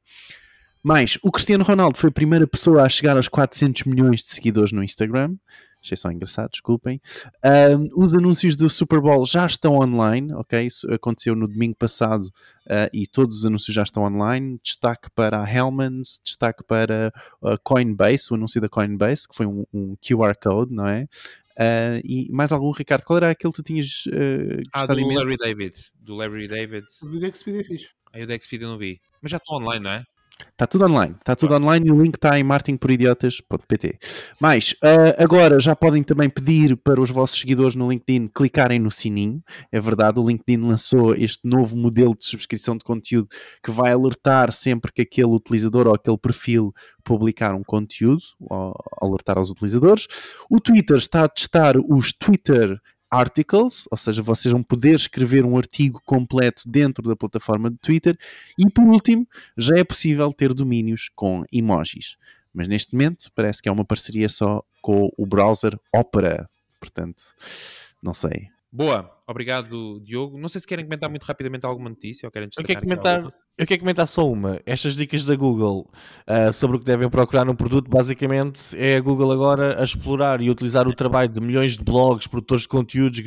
[0.81, 4.73] Mas o Cristiano Ronaldo foi a primeira pessoa a chegar aos 400 milhões de seguidores
[4.73, 5.35] no Instagram.
[5.83, 7.01] Achei só engraçado, desculpem.
[7.43, 10.65] Um, os anúncios do Super Bowl já estão online, ok?
[10.65, 12.23] Isso aconteceu no domingo passado
[12.67, 14.57] uh, e todos os anúncios já estão online.
[14.63, 17.11] Destaque para a Hellmans, destaque para
[17.43, 21.03] a Coinbase, o anúncio da Coinbase, que foi um, um QR Code, não é?
[21.53, 23.03] Uh, e mais algum, Ricardo?
[23.03, 25.75] Qual era aquele que tu tinhas uh, Ah, do Larry David.
[25.99, 26.87] Do Larry David.
[27.01, 27.89] O do Expedia é fixe.
[28.13, 29.01] Aí o Expedia não vi.
[29.21, 30.05] Mas já estou online, não é?
[30.51, 33.97] Está tudo online, está tudo online e o link está em martingporidiotas.pt.
[34.39, 38.91] Mas uh, agora já podem também pedir para os vossos seguidores no LinkedIn clicarem no
[38.91, 39.43] sininho.
[39.71, 43.27] É verdade, o LinkedIn lançou este novo modelo de subscrição de conteúdo
[43.63, 46.73] que vai alertar sempre que aquele utilizador ou aquele perfil
[47.03, 50.07] publicar um conteúdo, ou alertar aos utilizadores.
[50.49, 52.79] O Twitter está a testar os Twitter
[53.13, 58.17] articles, ou seja, vocês vão poder escrever um artigo completo dentro da plataforma de Twitter.
[58.57, 62.17] E por último, já é possível ter domínios com emojis.
[62.53, 66.49] Mas neste momento parece que é uma parceria só com o browser Opera.
[66.79, 67.21] Portanto,
[68.01, 68.52] não sei.
[68.75, 70.35] Boa, obrigado Diogo.
[70.35, 73.67] Não sei se querem comentar muito rapidamente alguma notícia ou querem eu quero comentar, eu
[73.67, 74.59] quero comentar só uma.
[74.65, 75.87] Estas dicas da Google
[76.27, 80.41] uh, sobre o que devem procurar num produto, basicamente é a Google agora a explorar
[80.41, 83.21] e utilizar o trabalho de milhões de blogs, produtores de conteúdos,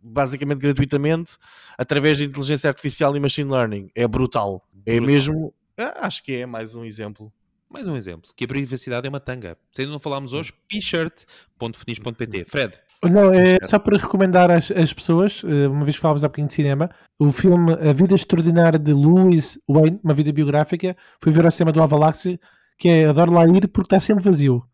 [0.00, 1.36] basicamente gratuitamente,
[1.76, 3.90] através de inteligência artificial e machine learning.
[3.94, 4.66] É brutal.
[4.86, 4.96] É brutal.
[4.96, 5.54] É mesmo.
[6.00, 7.30] Acho que é mais um exemplo.
[7.68, 9.58] Mais um exemplo, que a privacidade é uma tanga.
[9.70, 12.46] Se ainda não falámos hoje, p-shirt.finis.pt.
[12.48, 12.87] Fred.
[13.04, 16.48] Não, é só para recomendar às, às, pessoas, eh, uma vez que falámos há bocadinho
[16.48, 21.44] de cinema, o filme A Vida Extraordinária de Louis Wayne, uma vida biográfica, fui ver
[21.44, 22.40] ao cinema do Avalaxi,
[22.76, 24.64] que é Adoro Lá Ir porque está sempre vazio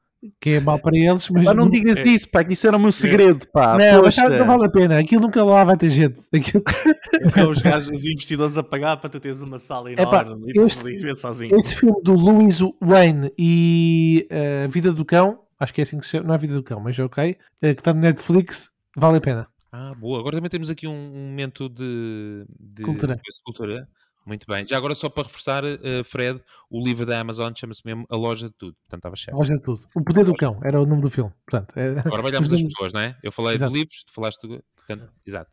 [0.41, 1.29] que é mal para eles.
[1.31, 2.03] Mas não digas é.
[2.03, 3.77] isso, pá, que isso era o meu segredo, pá.
[3.77, 6.21] Não, mas não vale a pena, aquilo nunca lá vai ter gente.
[6.33, 6.63] Aquilo...
[7.37, 10.61] É os gajos, os investidores a pagar para tu teres uma sala enorme é, pá,
[10.61, 11.57] e este, ver sozinho.
[11.57, 15.85] Este filme do Louis Wayne e a uh, eh, Vida do Cão, acho que é
[15.85, 18.01] assim que se chama, não é Vida do Cão, mas ok, uh, que está no
[18.01, 19.49] Netflix, vale a pena.
[19.73, 20.21] Ah, boa.
[20.21, 23.17] Agora também temos aqui um, um momento de, de cultura.
[23.17, 23.89] De cultura.
[24.25, 24.67] Muito bem.
[24.67, 26.41] Já agora, só para reforçar, uh, Fred,
[26.71, 28.75] o livro da Amazon chama-se mesmo A Loja de Tudo.
[28.83, 29.35] Portanto, estava certo.
[29.35, 29.81] A Loja de Tudo.
[29.95, 31.33] O Poder do Cão era o nome do filme.
[31.45, 31.99] Portanto, é...
[31.99, 33.19] Agora olhamos as pessoas, não é?
[33.23, 33.73] Eu falei exato.
[33.73, 34.49] de livros, tu falaste.
[34.49, 34.63] De...
[34.77, 35.51] Portanto, exato.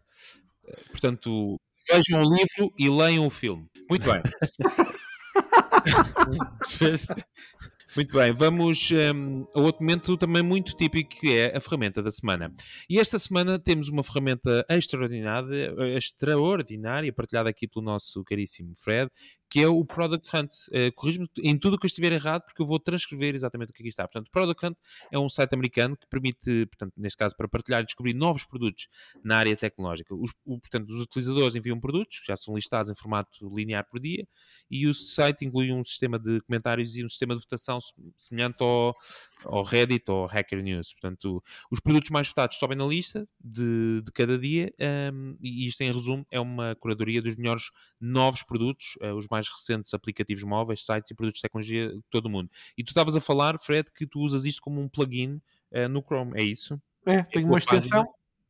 [0.68, 3.68] Eh, portanto, vejam o livro e leiam o filme.
[3.89, 4.22] Muito bem.
[7.94, 12.10] Muito bem, vamos um, a outro momento também muito típico que é a ferramenta da
[12.10, 12.54] semana.
[12.89, 19.12] E esta semana temos uma ferramenta extraordinária, extraordinária partilhada aqui pelo nosso caríssimo Fred,
[19.52, 20.52] que é o Product Hunt.
[20.70, 23.74] Uh, Corrijo-me em tudo o que eu estiver errado, porque eu vou transcrever exatamente o
[23.74, 24.08] que aqui está.
[24.08, 24.78] Portanto, Product Hunt
[25.12, 28.88] é um site americano que permite, portanto, neste caso, para partilhar e descobrir novos produtos
[29.22, 30.16] na área tecnológica.
[30.16, 33.99] Os, o, portanto, os utilizadores enviam produtos, que já são listados em formato linear por
[33.99, 34.26] dia,
[34.70, 37.80] e o site inclui um sistema de comentários e um sistema de votação
[38.16, 38.95] semelhante ao,
[39.43, 40.93] ao Reddit ou Hacker News.
[40.93, 44.74] Portanto, os produtos mais votados sobem na lista de, de cada dia,
[45.14, 47.66] um, e isto, em resumo, é uma curadoria dos melhores
[47.99, 52.02] novos produtos, uh, os mais mais recentes aplicativos móveis, sites e produtos de tecnologia de
[52.10, 52.50] todo o mundo.
[52.78, 56.02] E tu estavas a falar, Fred, que tu usas isto como um plugin uh, no
[56.02, 56.80] Chrome, é isso?
[57.06, 58.06] É, é tenho uma extensão.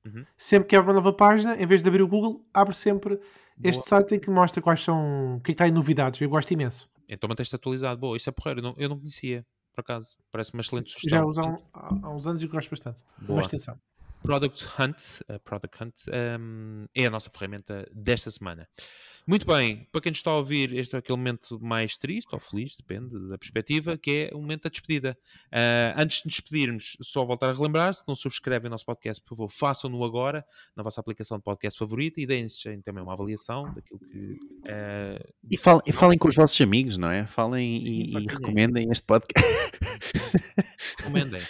[0.05, 0.25] Uhum.
[0.35, 3.25] Sempre que abre uma nova página, em vez de abrir o Google, abre sempre Boa.
[3.63, 6.19] este site que mostra quais são, o que, é que está em novidades.
[6.19, 6.89] Eu gosto imenso.
[7.09, 7.99] Então manteste atualizado.
[7.99, 8.59] Boa, isso é porreiro.
[8.59, 10.17] Eu não, eu não conhecia, por acaso.
[10.31, 11.19] Parece uma excelente sugestão.
[11.19, 13.03] Já uso há, há, uns anos e gosto bastante.
[13.19, 13.37] Boa.
[13.37, 13.79] Uma extensão.
[14.23, 15.95] Product Hunt, uh, Product Hunt
[16.39, 18.67] um, é a nossa ferramenta desta semana.
[19.27, 22.39] Muito bem, para quem nos está a ouvir, este é aquele momento mais triste ou
[22.39, 25.17] feliz, depende da perspectiva, que é o momento da despedida.
[25.47, 29.21] Uh, antes de nos despedirmos, só voltar a relembrar: se não subscrevem o nosso podcast,
[29.23, 30.45] por favor, façam-no agora
[30.75, 32.47] na vossa aplicação de podcast favorita e deem
[32.83, 34.17] também uma avaliação daquilo que.
[34.17, 37.25] Uh, e, falem, e falem com os vossos amigos, não é?
[37.27, 39.51] Falem Sim, e, e recomendem este podcast.
[40.97, 41.41] Recomendem.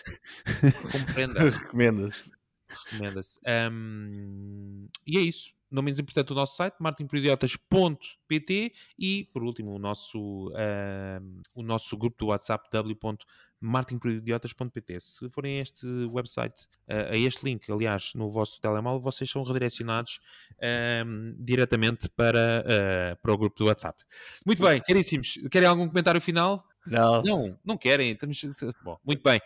[0.92, 1.50] Compreendam.
[1.50, 2.41] Recomenda-se.
[2.86, 3.40] Recomenda-se.
[3.72, 9.80] Um, e é isso não menos importante, o nosso site, martinporidiotas.pt e, por último, o
[9.80, 15.00] nosso, uh, o nosso grupo do WhatsApp, w.martinporidiotas.pt.
[15.00, 19.44] Se forem a este website, uh, a este link, aliás, no vosso telemóvel, vocês são
[19.44, 20.20] redirecionados
[20.58, 21.06] uh,
[21.40, 24.04] diretamente para, uh, para o grupo do WhatsApp.
[24.46, 26.68] Muito bem, caríssimos, querem algum comentário final?
[26.86, 27.24] Não.
[27.24, 28.12] Não, não querem.
[28.12, 28.44] Estamos...
[28.84, 29.40] Bom, muito bem.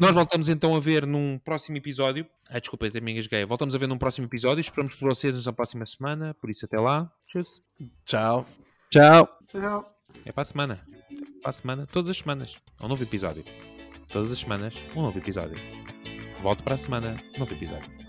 [0.00, 2.26] Nós voltamos então a ver num próximo episódio.
[2.50, 3.44] Ah, desculpa, até me engasguei.
[3.44, 4.60] Voltamos a ver num próximo episódio.
[4.60, 6.34] Esperamos por vocês na próxima semana.
[6.34, 7.10] Por isso, até lá.
[7.28, 7.42] Tchau.
[8.04, 8.46] Tchau.
[8.90, 9.28] Tchau.
[9.48, 9.96] Tchau.
[10.24, 10.86] É para a semana.
[11.40, 12.56] Para a semana, todas as semanas.
[12.80, 13.44] Um novo episódio.
[14.08, 15.56] Todas as semanas, um novo episódio.
[16.42, 18.05] Volto para a semana, um novo episódio.